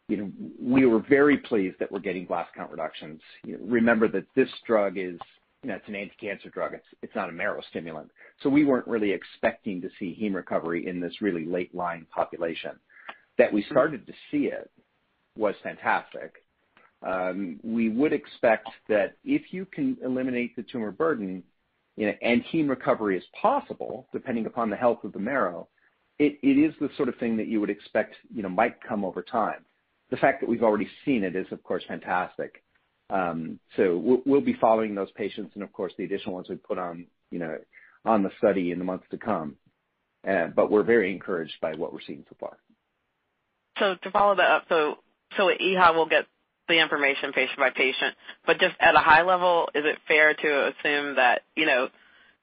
you 0.07 0.17
know 0.17 0.31
we 0.59 0.85
were 0.85 1.03
very 1.09 1.37
pleased 1.37 1.77
that 1.79 1.91
we're 1.91 1.99
getting 1.99 2.25
blast 2.25 2.53
count 2.55 2.71
reductions. 2.71 3.21
Remember 3.59 4.07
that 4.09 4.25
this 4.35 4.49
drug 4.65 4.97
is 4.97 5.17
an 5.63 5.69
anti-cancer 5.71 6.49
drug. 6.49 6.73
It's 7.03 7.15
not 7.15 7.29
a 7.29 7.31
marrow 7.31 7.61
stimulant. 7.69 8.09
So 8.41 8.49
we 8.49 8.65
weren't 8.65 8.87
really 8.87 9.11
expecting 9.11 9.81
to 9.81 9.89
see 9.99 10.17
heme 10.19 10.33
recovery 10.33 10.87
in 10.87 10.99
this 10.99 11.21
really 11.21 11.45
late-line 11.45 12.07
population. 12.13 12.71
That 13.37 13.53
we 13.53 13.63
started 13.69 14.07
to 14.07 14.13
see 14.29 14.45
it 14.45 14.69
was 15.37 15.55
fantastic. 15.63 16.43
Um, 17.03 17.59
we 17.63 17.89
would 17.89 18.13
expect 18.13 18.69
that 18.89 19.15
if 19.23 19.53
you 19.53 19.65
can 19.65 19.97
eliminate 20.03 20.55
the 20.55 20.63
tumor 20.63 20.91
burden, 20.91 21.43
and 21.97 22.43
heme 22.51 22.69
recovery 22.69 23.17
is 23.17 23.23
possible, 23.39 24.07
depending 24.13 24.45
upon 24.45 24.69
the 24.69 24.75
health 24.75 25.03
of 25.03 25.13
the 25.13 25.19
marrow, 25.19 25.67
it 26.19 26.37
is 26.43 26.73
the 26.79 26.89
sort 26.97 27.09
of 27.09 27.15
thing 27.17 27.35
that 27.37 27.47
you 27.47 27.59
would 27.59 27.69
expect 27.69 28.15
you 28.33 28.43
know, 28.43 28.49
might 28.49 28.81
come 28.87 29.03
over 29.03 29.23
time. 29.23 29.65
The 30.11 30.17
fact 30.17 30.41
that 30.41 30.49
we've 30.49 30.63
already 30.63 30.87
seen 31.03 31.23
it 31.23 31.35
is, 31.35 31.47
of 31.51 31.63
course, 31.63 31.83
fantastic. 31.87 32.63
Um, 33.09 33.59
so 33.75 34.21
we'll 34.25 34.41
be 34.41 34.55
following 34.61 34.93
those 34.93 35.11
patients 35.11 35.51
and, 35.55 35.63
of 35.63 35.73
course, 35.73 35.93
the 35.97 36.03
additional 36.03 36.35
ones 36.35 36.47
we 36.47 36.55
put 36.55 36.77
on 36.77 37.07
you 37.31 37.39
know, 37.39 37.57
on 38.05 38.21
the 38.21 38.29
study 38.37 38.71
in 38.71 38.77
the 38.77 38.85
months 38.85 39.05
to 39.09 39.17
come. 39.17 39.55
Uh, 40.27 40.47
but 40.47 40.69
we're 40.69 40.83
very 40.83 41.11
encouraged 41.11 41.55
by 41.61 41.73
what 41.73 41.91
we're 41.91 42.01
seeing 42.05 42.23
so 42.29 42.35
far. 42.39 42.57
So 43.79 43.95
to 44.03 44.11
follow 44.11 44.35
that 44.35 44.51
up, 44.51 44.65
so 44.69 44.97
so 45.37 45.49
at 45.49 45.59
EHA, 45.59 45.95
we'll 45.95 46.05
get 46.05 46.27
the 46.67 46.79
information 46.79 47.33
patient 47.33 47.57
by 47.57 47.69
patient, 47.69 48.15
but 48.45 48.59
just 48.59 48.75
at 48.79 48.95
a 48.95 48.99
high 48.99 49.23
level, 49.23 49.69
is 49.75 49.83
it 49.85 49.97
fair 50.07 50.33
to 50.33 50.67
assume 50.67 51.15
that 51.15 51.41
you 51.55 51.65
know, 51.65 51.89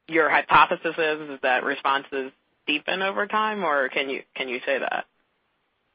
your 0.07 0.29
hypothesis 0.29 0.95
is 0.97 1.39
that 1.43 1.65
responses 1.65 2.33
deepen 2.67 3.03
over 3.03 3.27
time, 3.27 3.65
or 3.65 3.89
can 3.89 4.09
you 4.11 4.23
can 4.35 4.49
you 4.49 4.61
say 4.67 4.79
that? 4.79 5.07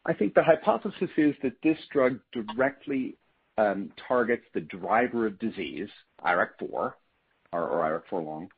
I 0.05 0.13
think 0.13 0.34
the 0.34 0.43
hypothesis 0.43 1.09
is 1.17 1.36
that 1.43 1.53
this 1.63 1.78
drug 1.91 2.19
directly 2.34 3.15
um, 3.57 3.91
targets 4.07 4.43
the 4.53 4.61
driver 4.61 5.28
of 5.28 5.39
disease, 5.39 5.89
IRAK4 6.26 6.61
or 6.71 6.93
IRAK4 8.11 8.26
long, 8.26 8.49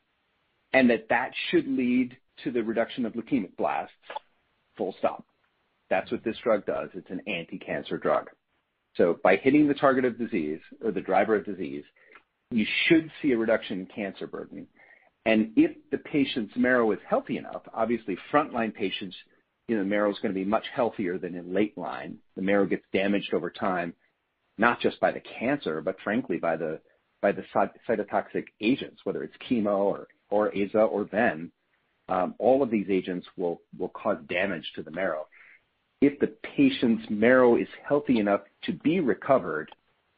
and 0.73 0.89
that 0.89 1.07
that 1.09 1.31
should 1.49 1.67
lead 1.67 2.17
to 2.43 2.51
the 2.51 2.63
reduction 2.63 3.05
of 3.05 3.13
leukemic 3.13 3.55
blasts, 3.57 3.93
full 4.77 4.95
stop. 4.99 5.25
That's 5.89 6.11
what 6.11 6.23
this 6.23 6.37
drug 6.43 6.65
does. 6.65 6.89
It's 6.93 7.09
an 7.11 7.21
anti-cancer 7.27 7.97
drug. 7.97 8.29
So 8.97 9.19
by 9.23 9.35
hitting 9.37 9.67
the 9.67 9.73
target 9.73 10.05
of 10.05 10.17
disease 10.17 10.59
or 10.83 10.91
the 10.91 11.01
driver 11.01 11.35
of 11.35 11.45
disease, 11.45 11.83
you 12.51 12.65
should 12.87 13.11
see 13.21 13.31
a 13.31 13.37
reduction 13.37 13.81
in 13.81 13.85
cancer 13.87 14.27
burden. 14.27 14.67
And 15.25 15.51
if 15.55 15.71
the 15.91 15.97
patient's 15.97 16.53
marrow 16.55 16.91
is 16.91 16.99
healthy 17.07 17.37
enough, 17.37 17.63
obviously 17.73 18.17
frontline 18.31 18.73
patients, 18.73 19.15
the 19.67 19.83
marrow 19.83 20.11
is 20.11 20.19
going 20.19 20.33
to 20.33 20.39
be 20.39 20.45
much 20.45 20.65
healthier 20.73 21.17
than 21.17 21.35
in 21.35 21.53
late 21.53 21.77
line. 21.77 22.19
The 22.35 22.43
marrow 22.43 22.67
gets 22.67 22.83
damaged 22.93 23.33
over 23.33 23.49
time, 23.49 23.93
not 24.57 24.79
just 24.79 24.99
by 24.99 25.11
the 25.11 25.21
cancer, 25.39 25.81
but 25.81 25.97
frankly 26.03 26.37
by 26.37 26.55
the 26.55 26.79
by 27.21 27.31
the 27.31 27.43
cytotoxic 27.89 28.45
agents, 28.61 29.01
whether 29.03 29.23
it's 29.23 29.33
chemo 29.49 30.05
or 30.29 30.51
AZA 30.51 30.91
or 30.91 31.05
ven. 31.05 31.51
Um, 32.07 32.35
all 32.37 32.61
of 32.61 32.69
these 32.69 32.85
agents 32.89 33.25
will 33.35 33.61
cause 33.95 34.17
damage 34.29 34.71
to 34.75 34.83
the 34.83 34.91
marrow. 34.91 35.25
If 36.01 36.19
the 36.19 36.27
patient's 36.55 37.05
marrow 37.09 37.55
is 37.55 37.67
healthy 37.87 38.19
enough 38.19 38.41
to 38.63 38.73
be 38.73 38.99
recovered, 38.99 39.71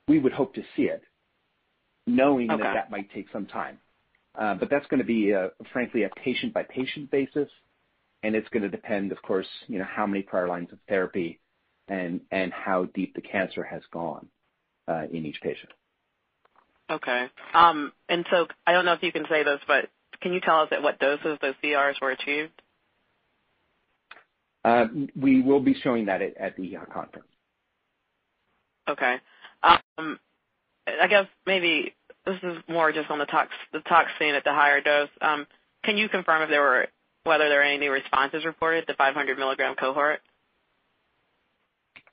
we 0.07 0.19
would 0.19 0.34
hope 0.34 0.55
to 0.55 0.63
see 0.75 0.84
it, 0.84 1.03
knowing 2.05 2.47
that 2.47 2.59
that 2.59 2.91
might 2.91 3.11
take 3.13 3.28
some 3.32 3.45
time. 3.45 3.80
Uh, 4.38 4.55
but 4.55 4.69
that's 4.69 4.86
going 4.88 4.99
to 4.99 5.05
be, 5.05 5.34
uh, 5.34 5.49
frankly, 5.73 6.03
a 6.03 6.09
patient-by-patient 6.09 7.09
basis, 7.09 7.49
and 8.23 8.36
it's 8.36 8.47
going 8.49 8.63
to 8.63 8.69
depend, 8.69 9.11
of 9.11 9.21
course, 9.21 9.47
how 9.84 10.05
many 10.05 10.21
prior 10.21 10.47
lines 10.47 10.69
of 10.71 10.80
therapy 10.88 11.39
and 11.88 12.21
how 12.51 12.86
deep 12.93 13.15
the 13.15 13.21
cancer 13.21 13.63
has 13.63 13.82
gone 13.91 14.28
uh, 14.88 15.03
in 15.11 15.25
each 15.25 15.39
patient. 15.41 15.71
Okay. 16.89 17.28
Um, 17.53 17.91
and 18.09 18.25
so 18.32 18.47
I 18.65 18.73
don't 18.73 18.86
know 18.86 18.93
if 18.93 19.03
you 19.03 19.11
can 19.11 19.25
say 19.30 19.43
this, 19.43 19.59
but 19.67 19.89
can 20.21 20.34
you 20.34 20.39
tell 20.39 20.61
us 20.61 20.69
at 20.71 20.82
what 20.82 20.99
doses 20.99 21.38
those 21.41 21.55
CRs 21.63 22.01
were 22.01 22.11
achieved? 22.11 22.61
We 25.20 25.41
will 25.41 25.59
be 25.59 25.74
showing 25.82 26.05
that 26.05 26.22
at 26.22 26.55
the 26.55 26.63
EHA 26.63 26.91
conference. 26.93 27.28
Okay. 28.89 29.18
Um, 29.63 30.20
I 30.88 31.07
guess 31.07 31.26
maybe 31.45 31.93
this 32.26 32.38
is 32.43 32.57
more 32.68 32.91
just 32.91 33.09
on 33.09 33.20
the 33.20 33.26
tox 33.26 33.51
seen 34.20 34.36
at 34.36 34.43
the 34.43 34.53
higher 34.53 34.82
dose. 34.82 35.09
Um, 35.22 35.45
can 35.84 35.97
you 35.97 36.09
confirm 36.09 36.41
whether 36.41 37.49
there 37.49 37.59
are 37.59 37.63
any 37.63 37.78
new 37.78 37.91
responses 37.91 38.45
reported 38.45 38.82
at 38.82 38.88
the 38.88 38.93
500 38.93 39.38
milligram 39.38 39.76
cohort? 39.76 40.22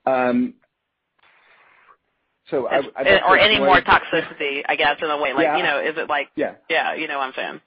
Um, 0.06 0.54
so 2.50 2.68
I- 2.68 2.80
Any 3.38 3.58
more 3.58 3.80
toxicity, 3.80 4.62
I 4.68 4.76
guess, 4.76 4.96
in 5.00 5.08
a 5.10 5.16
way. 5.16 5.32
Yeah. 5.32 5.80
Is 5.80 5.96
it 5.96 6.08
like 6.08 6.30
Yeah. 6.36 6.54
Yeah, 6.68 6.94
you 6.94 7.08
know 7.08 7.18
what 7.18 7.28
I'm 7.28 7.32
saying. 7.34 7.60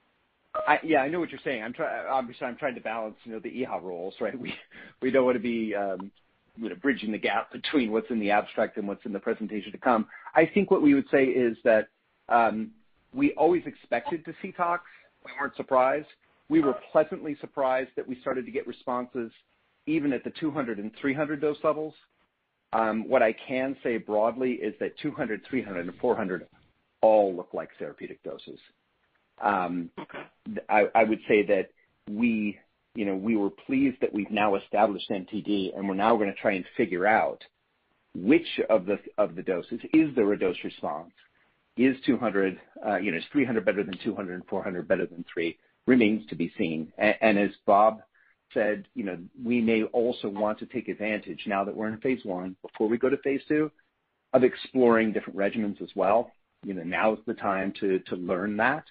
Yeah, 0.84 1.02
I 1.02 1.08
know 1.08 1.20
what 1.20 1.30
you're 1.30 1.40
saying. 1.44 1.64
Obviously, 2.10 2.46
I'm 2.46 2.58
trying 2.58 2.76
to 2.76 2.82
balance 2.82 3.16
the 3.26 3.40
EHA 3.40 3.82
rules, 3.82 4.16
right? 4.20 4.34
We 5.02 5.12
don't 5.12 5.26
want 5.26 5.36
to 5.38 5.42
be 5.42 5.76
um, 5.76 6.12
bridging 6.82 7.12
the 7.12 7.18
gap 7.18 7.52
between 7.52 7.92
what's 7.92 8.10
in 8.10 8.20
the 8.20 8.32
abstract 8.32 8.78
and 8.78 8.88
what's 8.88 9.06
in 9.06 9.14
the 9.14 9.20
presentation 9.20 9.72
to 9.72 9.78
come. 9.78 10.08
I 10.36 10.50
think 10.52 10.72
what 10.72 10.82
we 10.82 10.94
would 10.94 11.08
say 11.12 11.26
is 11.26 11.58
that 11.64 11.88
um, 12.30 12.72
we 13.14 13.34
always 13.34 13.64
expected 13.66 14.26
to 14.26 14.34
see 14.42 14.52
tox. 14.52 14.84
We 15.26 15.32
weren't 15.40 15.56
surprised. 15.56 16.08
We 16.50 16.62
were 16.62 16.76
pleasantly 16.92 17.38
surprised 17.42 17.90
that 17.96 18.08
we 18.08 18.20
started 18.22 18.46
to 18.46 18.52
get 18.52 18.68
responses 18.68 19.32
even 19.86 20.14
at 20.14 20.24
the 20.24 20.32
200 20.40 20.80
and 20.80 20.92
300 21.00 21.42
dose 21.42 21.58
levels. 21.64 21.94
Um, 22.74 23.08
what 23.08 23.24
I 23.24 23.34
can 23.48 23.76
say 23.84 23.98
broadly 23.98 24.54
is 24.54 24.74
that 24.80 24.98
200, 25.00 25.42
300, 25.50 25.88
and 25.88 25.98
400 26.00 26.48
all 27.02 27.36
look 27.36 27.50
like 27.54 27.70
therapeutic 27.80 28.22
doses. 28.24 28.60
Um, 29.42 29.90
okay. 30.00 30.20
I 30.70 31.04
would 31.04 31.20
say 31.28 31.46
that 31.46 31.70
we 32.10 32.58
you 32.96 33.06
know 33.06 33.16
we 33.16 33.36
were 33.36 33.50
pleased 33.50 33.98
that 34.02 34.14
we've 34.14 34.32
now 34.32 34.56
established 34.56 35.10
MTD, 35.10 35.78
and 35.78 35.88
we're 35.88 35.96
now 35.96 36.16
going 36.16 36.34
to 36.34 36.40
try 36.40 36.54
and 36.54 36.66
figure 36.76 37.06
out 37.06 37.44
which 38.16 38.60
of 38.70 38.86
the 38.86 39.44
doses. 39.44 39.80
Is 39.94 40.14
there 40.16 40.32
a 40.34 40.40
dose 40.40 40.58
response? 40.64 41.12
Is 41.78 41.96
300 42.06 42.60
uh, 42.84 42.98
better 43.62 43.84
than 43.84 43.98
200 44.04 44.34
and 44.34 44.46
400 44.48 44.88
better 44.88 45.06
than 45.06 45.24
three? 45.32 45.58
Remains 45.86 46.28
to 46.30 46.36
be 46.36 46.52
seen. 46.58 46.92
And 46.98 47.38
as 47.38 47.52
Bob 47.66 48.02
said, 48.54 48.88
you 48.96 49.04
know, 49.04 49.18
we 49.44 49.62
may 49.62 49.84
also 49.84 50.28
want 50.28 50.58
to 50.60 50.66
take 50.66 50.88
advantage 50.88 51.42
now 51.46 51.64
that 51.64 51.76
we're 51.76 51.88
in 51.88 52.00
phase 52.00 52.22
I, 52.26 52.52
before 52.64 52.88
we 52.88 52.98
go 52.98 53.10
to 53.10 53.18
phase 53.18 53.42
II, 53.52 53.68
of 54.34 54.44
exploring 54.44 55.14
different 55.14 55.38
regimens 55.38 55.82
as 55.82 55.90
well. 55.96 56.32
You 56.66 56.74
know, 56.74 56.84
now 56.84 57.14
is 57.14 57.20
the 57.28 57.36
time 57.36 57.72
to 57.80 58.02
learn 58.12 58.58
that. 58.58 58.86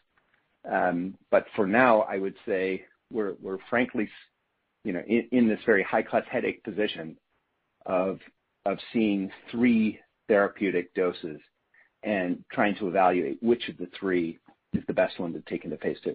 Um, 0.70 1.14
for 1.54 1.66
now, 1.66 2.02
I 2.02 2.18
would 2.18 2.34
say 2.46 2.84
we're 3.12 3.34
frankly 3.70 4.08
you 4.84 4.92
know 4.92 5.00
in 5.00 5.48
this 5.48 5.60
very 5.66 5.82
high-class 5.82 6.24
headache 6.30 6.62
position 6.64 7.16
of 7.84 8.20
of 8.64 8.78
seeing 8.92 9.30
three 9.50 10.00
therapeutic 10.28 10.92
doses 10.94 11.40
and 12.02 12.44
trying 12.52 12.74
to 12.76 12.88
evaluate 12.88 13.42
which 13.42 13.68
of 13.68 13.76
the 13.78 13.88
three 13.98 14.38
is 14.72 14.82
the 14.86 14.92
best 14.92 15.18
one 15.18 15.32
to 15.32 15.40
take 15.42 15.64
into 15.64 15.76
phase 15.78 15.98
II. 16.06 16.14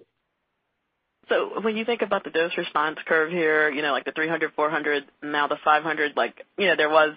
When 1.62 1.76
you 1.76 1.84
think 1.84 2.02
about 2.02 2.24
the 2.24 2.30
dose 2.30 2.52
response 2.58 2.98
curve 3.06 3.30
here, 3.30 3.70
you 3.70 3.80
know, 3.80 3.92
like 3.92 4.04
the 4.04 4.12
300, 4.12 4.52
400, 4.54 5.04
now 5.22 5.46
the 5.46 5.56
500, 5.64 6.12
there 6.58 6.90
was 6.90 7.16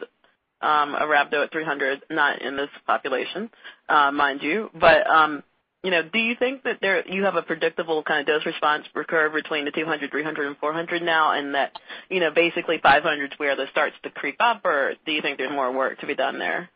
um, 0.62 0.96
a 0.96 1.02
rhabdo 1.02 1.44
at 1.44 1.52
300, 1.52 2.04
not 2.10 2.42
in 2.42 2.56
this 2.56 2.70
population, 2.86 3.50
uh, 3.90 4.12
mind 4.12 4.42
you. 4.42 4.70
Um, 4.82 5.44
You 5.86 5.92
know, 5.92 6.02
do 6.02 6.18
you 6.18 6.34
think 6.36 6.64
that 6.64 6.80
there 6.82 7.08
you 7.08 7.26
have 7.26 7.36
a 7.36 7.44
predictable 7.44 8.02
kind 8.02 8.22
of 8.22 8.26
dose 8.26 8.44
response 8.44 8.86
curve 9.08 9.34
between 9.34 9.66
the 9.66 9.72
200, 9.72 10.10
300, 10.10 10.48
and 10.48 10.58
400 10.58 11.04
now, 11.04 11.34
and 11.34 11.54
that 11.54 11.74
you 12.10 12.20
know 12.20 12.32
basically 12.32 12.80
500 12.82 13.32
is 13.32 13.38
where 13.38 13.56
this 13.56 13.70
starts 13.70 13.96
to 14.02 14.10
creep 14.10 14.38
up, 14.40 14.66
or 14.66 14.94
do 15.06 15.12
you 15.12 15.22
think 15.22 15.38
there's 15.38 15.52
more 15.52 15.72
work 15.72 16.00
to 16.00 16.08
be 16.08 16.16
done 16.16 16.40
there? 16.40 16.72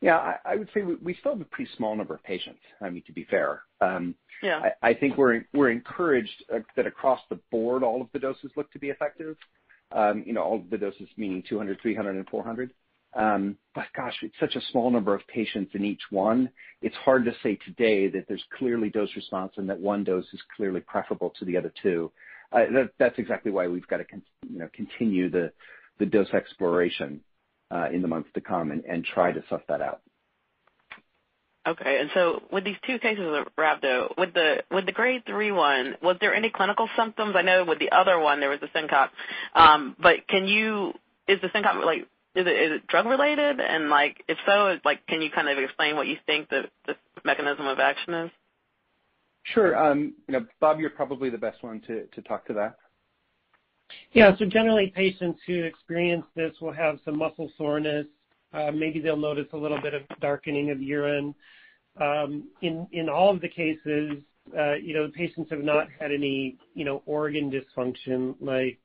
Yeah, 0.00 0.38
I 0.46 0.56
would 0.56 0.70
say 0.72 0.80
we 0.80 1.14
still 1.20 1.32
have 1.32 1.42
a 1.42 1.44
pretty 1.44 1.70
small 1.76 1.94
number 1.94 2.14
of 2.14 2.22
patients, 2.24 2.60
I 2.80 2.88
mean 2.88 3.02
to 3.06 3.12
be 3.12 3.24
fair. 3.24 3.64
Yeah. 4.42 4.70
I 4.82 4.94
think 4.94 5.18
we're 5.18 5.70
encouraged 5.70 6.44
that 6.74 6.86
across 6.86 7.20
the 7.28 7.38
board, 7.50 7.82
all 7.82 8.00
of 8.00 8.08
the 8.14 8.18
doses 8.18 8.50
look 8.56 8.72
to 8.72 8.78
be 8.78 8.88
effective. 8.88 9.36
Um, 9.92 10.24
you 10.26 10.32
know, 10.32 10.42
all 10.42 10.56
of 10.56 10.70
the 10.70 10.78
doses 10.78 11.06
meaning 11.18 11.44
200, 11.46 11.82
300, 11.82 12.16
and 12.16 12.26
400. 12.30 12.70
Um, 13.14 13.56
gosh, 13.94 14.14
it's 14.22 14.34
such 14.40 14.56
a 14.56 14.60
small 14.70 14.90
number 14.90 15.14
of 15.14 15.20
patients 15.26 15.72
in 15.74 15.84
each 15.84 16.00
one. 16.10 16.50
It's 16.80 16.96
hard 16.96 17.24
to 17.26 17.32
say 17.42 17.58
today 17.66 18.08
that 18.08 18.24
there's 18.26 18.44
clearly 18.58 18.88
dose 18.88 19.14
response 19.16 19.52
and 19.56 19.68
that 19.68 19.78
one 19.78 20.04
dose 20.04 20.26
is 20.32 20.40
clearly 20.56 20.80
preferable 20.80 21.32
to 21.38 21.44
the 21.44 21.56
other 21.56 21.72
two. 21.82 22.10
Uh, 22.52 22.64
that's 22.98 23.18
exactly 23.18 23.50
why 23.50 23.66
we've 23.66 23.86
got 23.86 23.98
to 23.98 24.68
continue 24.74 25.30
the 25.30 25.52
dose 26.06 26.30
exploration 26.30 27.20
uh, 27.70 27.88
in 27.92 28.02
the 28.02 28.08
months 28.08 28.28
to 28.34 28.40
come 28.40 28.70
and 28.70 29.04
try 29.04 29.32
to 29.32 29.42
suss 29.48 29.62
that 29.68 29.80
out. 29.80 30.00
Okay. 31.66 31.98
And 32.00 32.10
so 32.12 32.42
with 32.50 32.64
these 32.64 32.76
two 32.86 32.98
cases 32.98 33.24
of 33.24 33.46
rhabdo, 33.56 34.18
with 34.18 34.34
the 34.34 34.64
with 34.70 34.86
the 34.86 34.92
grade 34.92 35.22
3 35.26 35.52
one, 35.52 35.94
was 36.02 36.16
there 36.20 36.34
any 36.34 36.50
clinical 36.50 36.88
symptoms? 36.96 37.34
I 37.36 37.42
know 37.42 37.64
with 37.64 37.78
the 37.78 37.92
other 37.92 38.18
one, 38.18 38.40
there 38.40 38.50
was 38.50 38.58
a 38.62 38.68
syncope. 38.72 39.10
Um, 39.54 39.96
but 40.00 40.26
can 40.28 40.48
you 40.48 40.92
is 41.28 41.40
the 41.40 41.50
syncope, 41.52 41.84
is 42.34 42.46
it 42.46 42.86
drug 42.86 43.06
related? 43.06 43.60
And 43.60 43.88
like 43.88 44.22
if 44.28 44.38
so, 44.46 44.78
like, 44.84 45.06
can 45.06 45.20
you 45.22 45.30
kind 45.30 45.48
of 45.48 45.58
explain 45.58 45.96
what 45.96 46.06
you 46.06 46.16
think 46.26 46.48
the 46.48 46.64
mechanism 47.24 47.66
of 47.66 47.78
action 47.78 48.14
is? 48.14 48.30
Sure. 49.44 49.76
Um, 49.76 50.14
Bob, 50.60 50.78
you're 50.80 50.90
probably 50.90 51.28
the 51.28 51.38
best 51.38 51.62
one 51.62 51.80
to 51.86 52.22
talk 52.22 52.46
to 52.46 52.52
that. 52.54 52.76
Yeah. 54.12 54.36
So 54.38 54.44
generally, 54.46 54.92
patients 54.94 55.40
who 55.46 55.64
experience 55.64 56.24
this 56.34 56.52
will 56.60 56.72
have 56.72 56.98
some 57.04 57.18
muscle 57.18 57.50
soreness. 57.58 58.06
Uh, 58.54 58.70
maybe 58.70 59.00
they'll 59.00 59.16
notice 59.16 59.46
a 59.52 59.56
little 59.56 59.80
bit 59.80 59.94
of 59.94 60.02
darkening 60.20 60.70
of 60.70 60.80
urine. 60.80 61.34
Um, 62.00 62.48
in 62.62 63.08
all 63.12 63.30
of 63.30 63.40
the 63.40 63.48
cases, 63.48 64.22
patients 65.14 65.50
have 65.50 65.62
not 65.62 65.88
had 65.98 66.12
any 66.12 66.56
you 66.74 66.84
know, 66.84 67.02
organ 67.06 67.50
dysfunction 67.50 68.34
like 68.40 68.78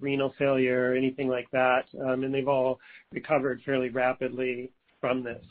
renal 0.00 0.34
failure 0.38 0.90
or 0.90 0.94
anything 0.96 1.28
like 1.28 1.50
that, 1.52 1.84
and 1.92 2.32
they've 2.32 2.48
all 2.48 2.78
recovered 3.12 3.60
fairly 3.64 3.90
rapidly 3.90 4.70
from 5.00 5.22
this. 5.22 5.44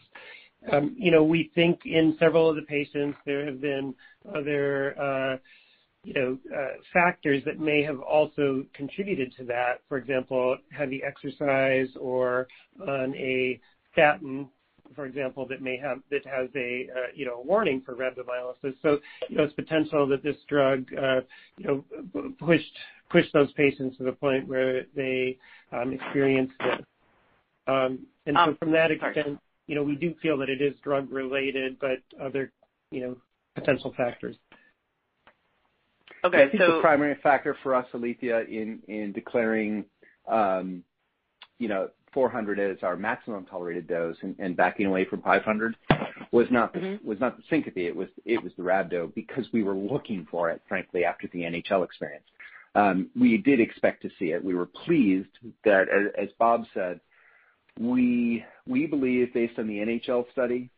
Um, 0.72 0.96
you 0.98 1.12
know, 1.12 1.24
we 1.24 1.52
think 1.56 1.82
in 1.86 2.16
several 2.20 2.50
of 2.50 2.56
the 2.56 2.64
patients, 2.64 3.18
there 3.26 3.46
have 3.46 3.62
been 3.62 3.94
other 4.36 5.00
uh 5.00 5.38
you 6.04 6.14
know 6.14 6.38
uh 6.56 6.74
factors 6.94 7.44
that 7.46 7.60
may 7.60 7.84
have 7.84 8.00
also 8.00 8.66
contributed 8.74 9.34
to 9.38 9.46
that. 9.46 9.82
For 9.88 9.98
example, 9.98 10.58
heavy 10.72 11.02
exercise 11.06 11.88
or 12.00 12.48
on 12.82 13.16
a 13.16 13.60
statin, 13.94 14.50
for 14.96 15.06
example, 15.06 15.48
that 15.48 15.62
may 15.62 15.78
have 15.78 16.00
that 16.12 16.26
has 16.26 16.50
a 16.56 16.88
uh, 16.96 17.08
you 17.14 17.26
know 17.26 17.42
warning 17.46 17.82
for 17.86 17.96
rhabdomyolysis. 17.96 18.76
So 18.82 19.00
you 19.30 19.38
know 19.38 19.44
it's 19.44 19.54
potential 19.54 20.08
that 20.08 20.24
this 20.24 20.36
drug 20.48 20.86
uh 20.94 21.22
you 21.58 21.66
know 22.14 22.32
pushed 22.40 22.72
pushed 23.10 23.34
those 23.34 23.52
patients 23.54 23.98
to 23.98 24.04
the 24.04 24.12
point 24.12 24.48
where 24.48 24.86
they 24.96 25.38
um, 25.72 25.94
experienced 25.94 26.56
it. 26.60 26.86
Um, 27.68 28.06
and 28.26 28.38
um, 28.38 28.58
from 28.58 28.72
that 28.72 28.92
extent, 28.92 29.40
you 29.68 29.76
know, 29.76 29.84
we 29.84 29.96
do 29.96 30.16
feel 30.22 30.38
that 30.38 30.50
it 30.50 30.62
is 30.62 30.74
drug-related, 30.84 31.78
but 31.80 32.00
other 32.22 32.52
you 32.92 33.02
know 33.02 33.18
potential 33.56 33.94
factors. 33.96 34.36
Okay. 36.24 36.44
I 36.44 36.50
think 36.50 36.60
the 36.60 36.80
primary 36.82 37.18
factor 37.22 37.56
for 37.64 37.76
us, 37.76 37.86
Alethia, 37.94 38.48
in 38.48 39.12
declaring 39.14 39.86
400 42.18 42.60
as 42.60 42.78
our 42.82 42.96
maximum 42.96 43.46
tolerated 43.46 43.88
dose 43.88 44.16
and 44.40 44.58
backing 44.58 44.88
away 44.88 45.06
from 45.06 45.22
500 45.22 45.76
mm-hmm. 45.92 46.24
was 46.34 46.48
not 46.50 46.74
the 46.74 47.44
syncope, 47.48 47.78
it 47.78 47.96
was 47.96 48.08
the 48.26 48.64
rhabdo, 48.64 49.14
because 49.14 49.46
we 49.54 49.62
were 49.62 49.76
looking 49.76 50.26
for 50.32 50.50
it, 50.50 50.60
frankly, 50.68 51.06
after 51.06 51.30
the 51.32 51.42
NHL 51.42 51.86
experience. 51.86 52.26
Um, 52.74 53.12
we 53.16 53.38
did 53.38 53.60
expect 53.60 54.02
to 54.02 54.10
see 54.18 54.32
it. 54.32 54.44
We 54.44 54.56
were 54.56 54.66
pleased 54.66 55.30
that, 55.64 55.90
as 56.18 56.30
Bob 56.40 56.66
said, 56.74 57.00
we 57.80 58.44
believe 58.66 59.32
based 59.36 59.60
on 59.60 59.68
the 59.68 59.78
NHL 59.78 60.26
study, 60.32 60.72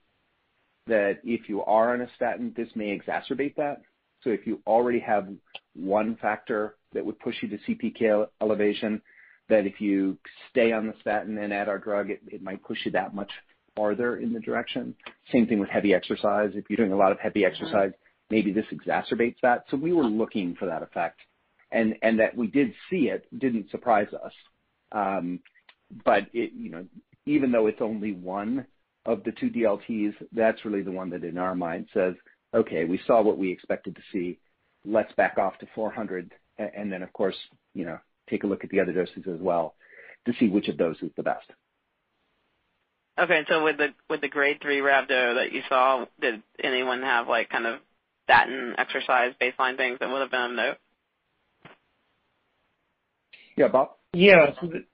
that 0.87 1.19
if 1.23 1.47
you 1.47 1.63
are 1.63 1.93
on 1.93 2.01
a 2.01 2.07
statin, 2.17 2.53
this 2.57 2.67
may 2.75 2.99
exacerbate 2.99 3.55
that. 3.55 3.81
So 4.25 4.29
if 4.31 4.45
you 4.45 4.61
already 4.67 4.99
have 4.99 5.29
one 5.73 6.17
factor 6.21 6.75
that 6.91 7.05
would 7.05 7.17
push 7.19 7.35
you 7.41 7.47
to 7.47 7.57
CPK 7.59 8.27
elevation, 8.41 9.01
that 9.49 9.65
if 9.65 9.81
you 9.81 10.17
stay 10.49 10.71
on 10.71 10.87
the 10.87 10.93
statin 11.01 11.37
and 11.37 11.53
add 11.53 11.67
our 11.67 11.79
drug, 11.79 12.09
it 12.09 12.41
might 12.41 12.63
push 12.63 12.79
you 12.85 12.91
that 12.91 13.13
much 13.13 13.31
farther 13.75 14.17
in 14.17 14.33
the 14.33 14.39
direction. 14.39 14.95
Same 15.31 15.47
thing 15.47 15.59
with 15.59 15.69
heavy 15.69 15.93
exercise. 15.93 16.51
If 16.53 16.65
you're 16.69 16.77
doing 16.77 16.91
a 16.91 16.97
lot 16.97 17.11
of 17.11 17.19
heavy 17.19 17.41
mm-hmm. 17.41 17.53
exercise, 17.53 17.91
maybe 18.29 18.51
this 18.51 18.65
exacerbates 18.71 19.37
that. 19.41 19.65
So 19.69 19.77
we 19.77 19.93
were 19.93 20.03
looking 20.03 20.55
for 20.55 20.65
that 20.65 20.83
effect. 20.83 21.19
And 21.71 21.95
and 22.01 22.19
that 22.19 22.35
we 22.35 22.47
did 22.47 22.73
see 22.89 23.09
it 23.09 23.27
didn't 23.37 23.69
surprise 23.69 24.07
us. 24.13 24.33
Um, 24.91 25.39
but 26.03 26.23
even 26.33 27.51
though 27.51 27.67
it's 27.67 27.81
only 27.81 28.13
one 28.13 28.65
of 29.05 29.23
the 29.23 29.31
two 29.31 29.51
DLTs, 29.51 30.15
that's 30.31 30.65
really 30.65 30.81
the 30.81 30.91
one 30.91 31.11
that 31.11 31.23
in 31.23 31.37
our 31.37 31.53
mind 31.53 31.87
says, 31.93 32.15
"Okay, 32.55 32.85
we 32.85 32.99
saw 33.05 33.21
what 33.21 33.37
we 33.37 33.51
expected 33.51 33.95
to 33.95 34.01
see. 34.11 34.39
Let's 34.83 35.13
back 35.13 35.37
off 35.37 35.59
to 35.59 35.67
400." 35.75 36.33
Then, 36.57 37.03
of 37.03 37.13
course, 37.13 37.37
take 38.29 38.43
a 38.43 38.47
look 38.47 38.63
at 38.63 38.69
the 38.69 38.79
other 38.79 38.93
doses 38.93 39.23
as 39.27 39.39
well 39.39 39.75
to 40.25 40.33
see 40.39 40.49
which 40.49 40.67
of 40.67 40.77
those 40.77 40.97
is 41.01 41.11
the 41.15 41.23
best. 41.23 41.49
Okay. 43.19 43.43
So 43.49 43.63
with 43.63 43.77
the 43.77 44.27
grade 44.27 44.59
3 44.61 44.79
rhabdo 44.79 45.35
that 45.35 45.51
you 45.51 45.61
saw, 45.67 46.05
did 46.21 46.41
anyone 46.63 47.01
have 47.01 47.27
like 47.27 47.49
kind 47.49 47.65
of 47.65 47.79
statin 48.23 48.75
exercise 48.77 49.33
baseline 49.41 49.75
things 49.75 49.97
that 49.99 50.09
would 50.09 50.21
have 50.21 50.31
been 50.31 50.41
of 50.41 50.51
note? 50.51 50.77
Yeah, 53.57 53.67
Bob? 53.67 53.89
Yeah. 54.13 54.51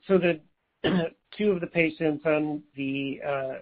So 0.07 0.17
the 0.17 0.39
two 1.37 1.51
of 1.51 1.61
the 1.61 1.67
patients 1.67 2.25
on 2.25 2.63
the 2.75 3.19
uh, 3.25 3.53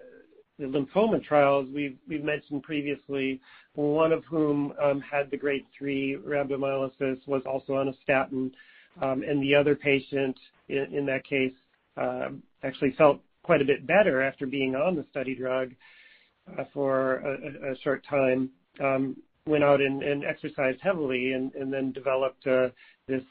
lymphoma 0.61 1.23
trials 1.23 1.67
we've 1.73 1.97
mentioned 2.07 2.63
previously, 2.63 3.41
one 3.73 4.11
of 4.11 4.23
whom 4.25 4.73
um, 4.81 5.01
had 5.01 5.29
the 5.31 5.37
grade 5.37 5.65
3 5.77 6.19
rhabdomyolysis, 6.25 7.27
was 7.27 7.41
also 7.45 7.73
on 7.73 7.89
a 7.89 7.93
statin. 8.03 8.51
Um, 9.01 9.23
the 9.41 9.55
other 9.55 9.75
patient 9.75 10.37
in 10.69 11.05
that 11.05 11.23
case 11.25 11.53
uh, 11.97 12.29
actually 12.63 12.91
felt 12.97 13.19
quite 13.43 13.61
a 13.61 13.65
bit 13.65 13.85
better 13.85 14.21
after 14.21 14.45
being 14.45 14.75
on 14.75 14.95
the 14.95 15.05
study 15.11 15.35
drug 15.35 15.71
uh, 16.57 16.63
for 16.73 17.15
a 17.15 17.75
short 17.83 18.05
time, 18.09 18.49
um, 18.81 19.15
went 19.45 19.63
out 19.63 19.81
and 19.81 20.23
exercised 20.23 20.79
heavily 20.81 21.33
and 21.33 21.51
then 21.71 21.91
developed 21.91 22.45
uh, 22.47 22.69
this 23.07 23.23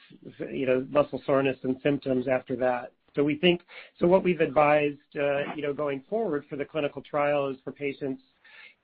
you 0.51 0.67
know, 0.67 0.87
muscle 0.91 1.23
soreness 1.25 1.57
and 1.63 1.77
symptoms 1.83 2.27
after 2.29 2.57
that. 2.57 2.93
So 3.15 3.23
we 3.23 3.37
think 3.37 3.61
so 3.99 4.07
what 4.07 4.25
we've 4.25 4.41
advised 4.41 4.99
uh, 5.17 5.55
you 5.55 5.63
know, 5.63 5.73
going 5.75 6.03
forward 6.09 6.45
for 6.49 6.57
the 6.57 6.65
clinical 6.65 7.03
trial 7.03 7.49
is 7.49 7.57
for 7.63 7.73
patients 7.73 8.23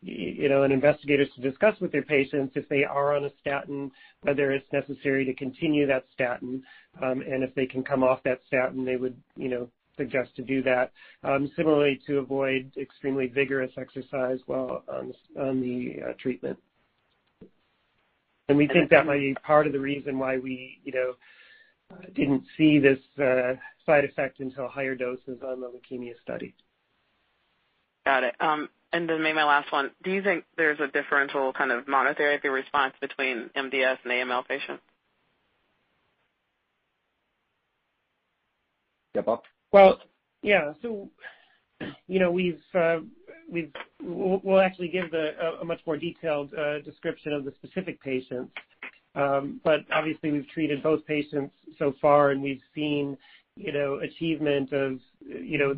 and 0.03 0.73
investigators 0.73 1.29
to 1.35 1.41
discuss 1.41 1.79
with 1.81 1.91
their 1.91 2.03
patients 2.03 2.53
if 2.55 2.69
they 2.69 2.85
are 2.85 3.17
on 3.17 3.25
a 3.25 3.31
statin, 3.41 3.91
whether 4.23 4.53
it's 4.53 4.73
necessary 4.73 5.25
to 5.25 5.35
continue 5.35 5.87
that 5.87 6.07
statin. 6.13 6.63
Um 7.03 7.23
and 7.23 7.43
if 7.43 7.55
they 7.55 7.67
can 7.67 7.83
come 7.83 8.03
off 8.03 8.23
that 8.25 8.41
statin, 8.47 8.85
they 8.85 8.97
would 8.97 9.17
you 9.37 9.49
know, 9.49 9.69
suggest 9.99 10.35
to 10.37 10.43
do 10.43 10.63
that. 10.63 10.93
Um, 11.25 11.51
similarly, 11.57 12.01
to 12.07 12.19
avoid 12.19 12.73
extremely 12.79 13.27
vigorous 13.27 13.73
exercise 13.77 14.39
while 14.47 14.85
on 14.89 15.61
the 15.61 15.97
uh, 16.03 16.13
treatment. 16.19 16.59
And 18.49 18.57
we 18.57 18.67
think 18.67 18.89
that 18.91 19.05
might 19.05 19.19
be 19.19 19.35
part 19.45 19.67
of 19.67 19.75
the 19.75 19.81
reason 19.81 20.19
why 20.19 20.39
we 20.39 20.79
you 20.85 20.93
know, 20.93 21.15
didn't 22.15 22.45
see 22.57 22.79
this 22.79 22.99
uh, 23.23 23.55
side 23.85 24.05
effect 24.05 24.41
until 24.41 24.69
higher 24.69 24.95
doses 24.95 25.41
on 25.45 25.61
the 25.61 25.67
leukemia 25.67 26.15
study. 26.23 26.55
Got 28.07 28.25
it. 28.25 28.35
Um, 28.41 28.71
And 28.93 29.09
then 29.09 29.23
maybe 29.23 29.37
my 29.37 29.45
last 29.45 29.73
one, 29.73 29.91
do 30.03 30.11
you 30.11 30.23
think 30.23 30.45
there's 30.57 30.81
a 30.81 30.89
differential 30.89 31.53
kind 31.53 31.73
of 31.73 31.85
monotherapy 31.87 32.53
response 32.53 32.95
between 33.01 33.51
MDS 33.57 33.99
and 34.05 34.13
AML 34.13 34.47
patients? 34.49 34.83
Yeah, 39.15 39.23
Bob? 39.23 39.43
Well, 39.73 40.01
yeah. 40.43 40.73
So 40.83 41.11
you 42.07 42.19
know, 42.21 42.31
We'll 44.03 44.41
we'll 44.45 44.61
actually 44.61 44.89
give 44.89 45.13
a 45.13 45.65
much 45.65 45.81
more 45.87 45.97
detailed 45.97 46.53
description 46.85 47.33
of 47.33 47.45
the 47.45 47.53
specific 47.53 48.01
patients. 48.03 48.53
Um 49.15 49.61
but 49.65 49.81
obviously, 49.93 50.31
we've 50.31 50.49
treated 50.49 50.83
both 50.83 51.05
patients 51.07 51.55
so 51.79 51.95
far, 52.01 52.31
and 52.31 52.43
we've 52.43 52.63
seen 52.75 53.17
you 53.57 53.73
know, 53.73 53.97
achievement 53.97 54.73
of 54.73 55.01
you 55.21 55.59
know 55.59 55.77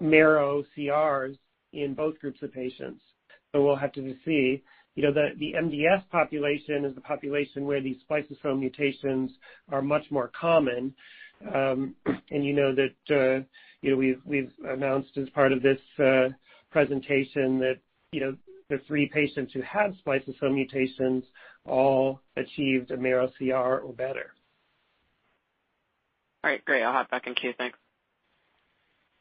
marrow 0.00 0.64
CRs 0.76 1.36
in 1.82 1.94
both 1.94 2.18
groups 2.18 2.42
of 2.42 2.52
patients. 2.52 3.02
So 3.52 3.62
we'll 3.62 3.76
have 3.76 3.92
to 3.92 4.14
see. 4.24 4.62
You 4.96 5.02
know, 5.02 5.12
the 5.12 5.54
MDS 5.54 6.08
population 6.10 6.84
is 6.84 6.94
the 6.94 7.00
population 7.00 7.64
where 7.64 7.80
these 7.80 7.96
spliceosome 8.08 8.60
mutations 8.60 9.30
are 9.70 9.82
much 9.82 10.04
more 10.10 10.30
common. 10.40 10.94
And 11.40 11.94
you 12.30 12.52
know 12.52 12.74
that 12.74 13.14
uh 13.14 13.44
you 13.82 13.90
know 13.90 13.96
we've 13.96 14.20
we've 14.24 14.52
announced 14.64 15.16
as 15.16 15.28
part 15.30 15.52
of 15.52 15.62
this 15.62 15.80
presentation 16.70 17.58
that 17.58 17.78
you 18.12 18.20
know 18.20 18.36
the 18.70 18.80
three 18.86 19.10
patients 19.12 19.52
who 19.52 19.62
had 19.62 19.94
spliceosome 20.04 20.54
mutations 20.54 21.24
all 21.66 22.20
achieved 22.36 22.90
a 22.90 22.96
marrow 22.96 23.30
CR 23.38 23.80
or 23.82 23.92
better. 23.92 24.32
All 26.42 26.50
right, 26.50 26.64
great. 26.64 26.82
I'll 26.82 26.92
hop 26.92 27.10
back 27.10 27.26
in 27.26 27.34
queue. 27.34 27.54
Thanks. 27.56 27.78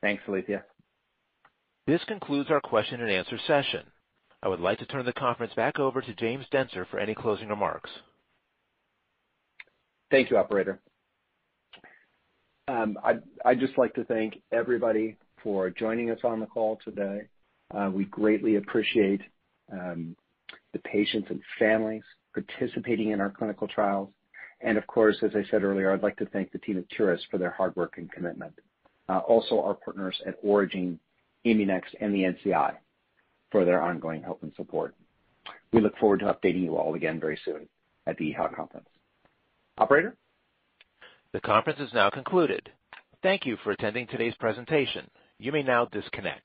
Thanks, 0.02 0.24
Alethia. 0.28 0.64
This 1.86 2.02
concludes 2.08 2.50
our 2.50 2.62
question 2.62 3.02
and 3.02 3.12
answer 3.12 3.38
session. 3.46 3.82
I 4.42 4.48
would 4.48 4.62
like 4.62 4.80
to 4.80 4.86
turn 4.86 5.06
the 5.06 5.14
conference 5.14 5.54
back 5.54 5.80
over 5.80 6.02
to 6.02 6.14
James 6.14 6.46
Dentzer 6.52 6.88
for 6.90 7.00
any 7.00 7.14
closing 7.14 7.50
remarks. 7.50 7.90
Thank 10.10 10.30
you, 10.30 10.38
operator. 10.38 10.80
Um, 12.70 12.98
I'd 13.44 13.60
just 13.60 13.78
like 13.78 13.94
to 13.96 14.06
thank 14.06 14.42
everybody 14.54 15.18
for 15.44 15.70
joining 15.70 16.12
us 16.12 16.20
on 16.24 16.40
the 16.40 16.46
call 16.46 16.80
today. 16.86 17.24
Uh, 17.74 17.90
we 17.94 18.06
greatly 18.06 18.56
appreciate 18.56 19.22
um, 19.72 20.16
the 20.72 20.80
patients 20.80 21.28
and 21.30 21.42
families 21.60 22.04
participating 22.34 23.12
in 23.12 23.20
our 23.20 23.30
clinical 23.30 23.68
trials. 23.68 24.10
And 24.62 24.78
of 24.78 24.88
course, 24.88 25.18
as 25.22 25.32
I 25.36 25.44
said 25.52 25.64
earlier, 25.64 25.92
I'd 25.92 26.04
like 26.04 26.18
to 26.18 26.26
thank 26.28 26.54
the 26.54 26.60
team 26.60 26.78
at 26.78 26.90
Curis 26.90 27.20
for 27.30 27.38
their 27.38 27.52
hard 27.52 27.76
work 27.76 27.96
and 27.98 28.10
commitment. 28.10 28.54
Uh, 29.10 29.20
also 29.20 29.62
our 29.62 29.74
partners 29.74 30.16
at 30.26 30.42
Aurigene, 30.44 30.98
ImmuNext, 31.46 31.96
and 32.00 32.14
the 32.14 32.24
NCI 32.24 32.76
for 33.52 33.66
their 33.66 33.82
ongoing 33.82 34.24
help 34.24 34.44
and 34.44 34.54
support. 34.56 34.96
We 35.72 35.82
look 35.82 35.98
forward 35.98 36.20
to 36.20 36.26
updating 36.26 36.64
you 36.64 36.76
all 36.78 36.96
again 36.96 37.20
very 37.20 37.40
soon 37.46 37.68
at 38.08 38.18
the 38.18 38.34
EHA 38.34 38.56
conference. 38.56 38.88
Operator? 39.78 40.16
The 41.34 41.42
conference 41.42 41.80
is 41.80 41.94
now 41.94 42.10
concluded. 42.10 42.70
Thank 43.22 43.46
you 43.46 43.58
for 43.64 43.72
attending 43.72 44.08
today's 44.08 44.36
presentation. 44.36 45.10
You 45.40 45.52
may 45.52 45.64
now 45.64 45.86
disconnect. 45.86 46.42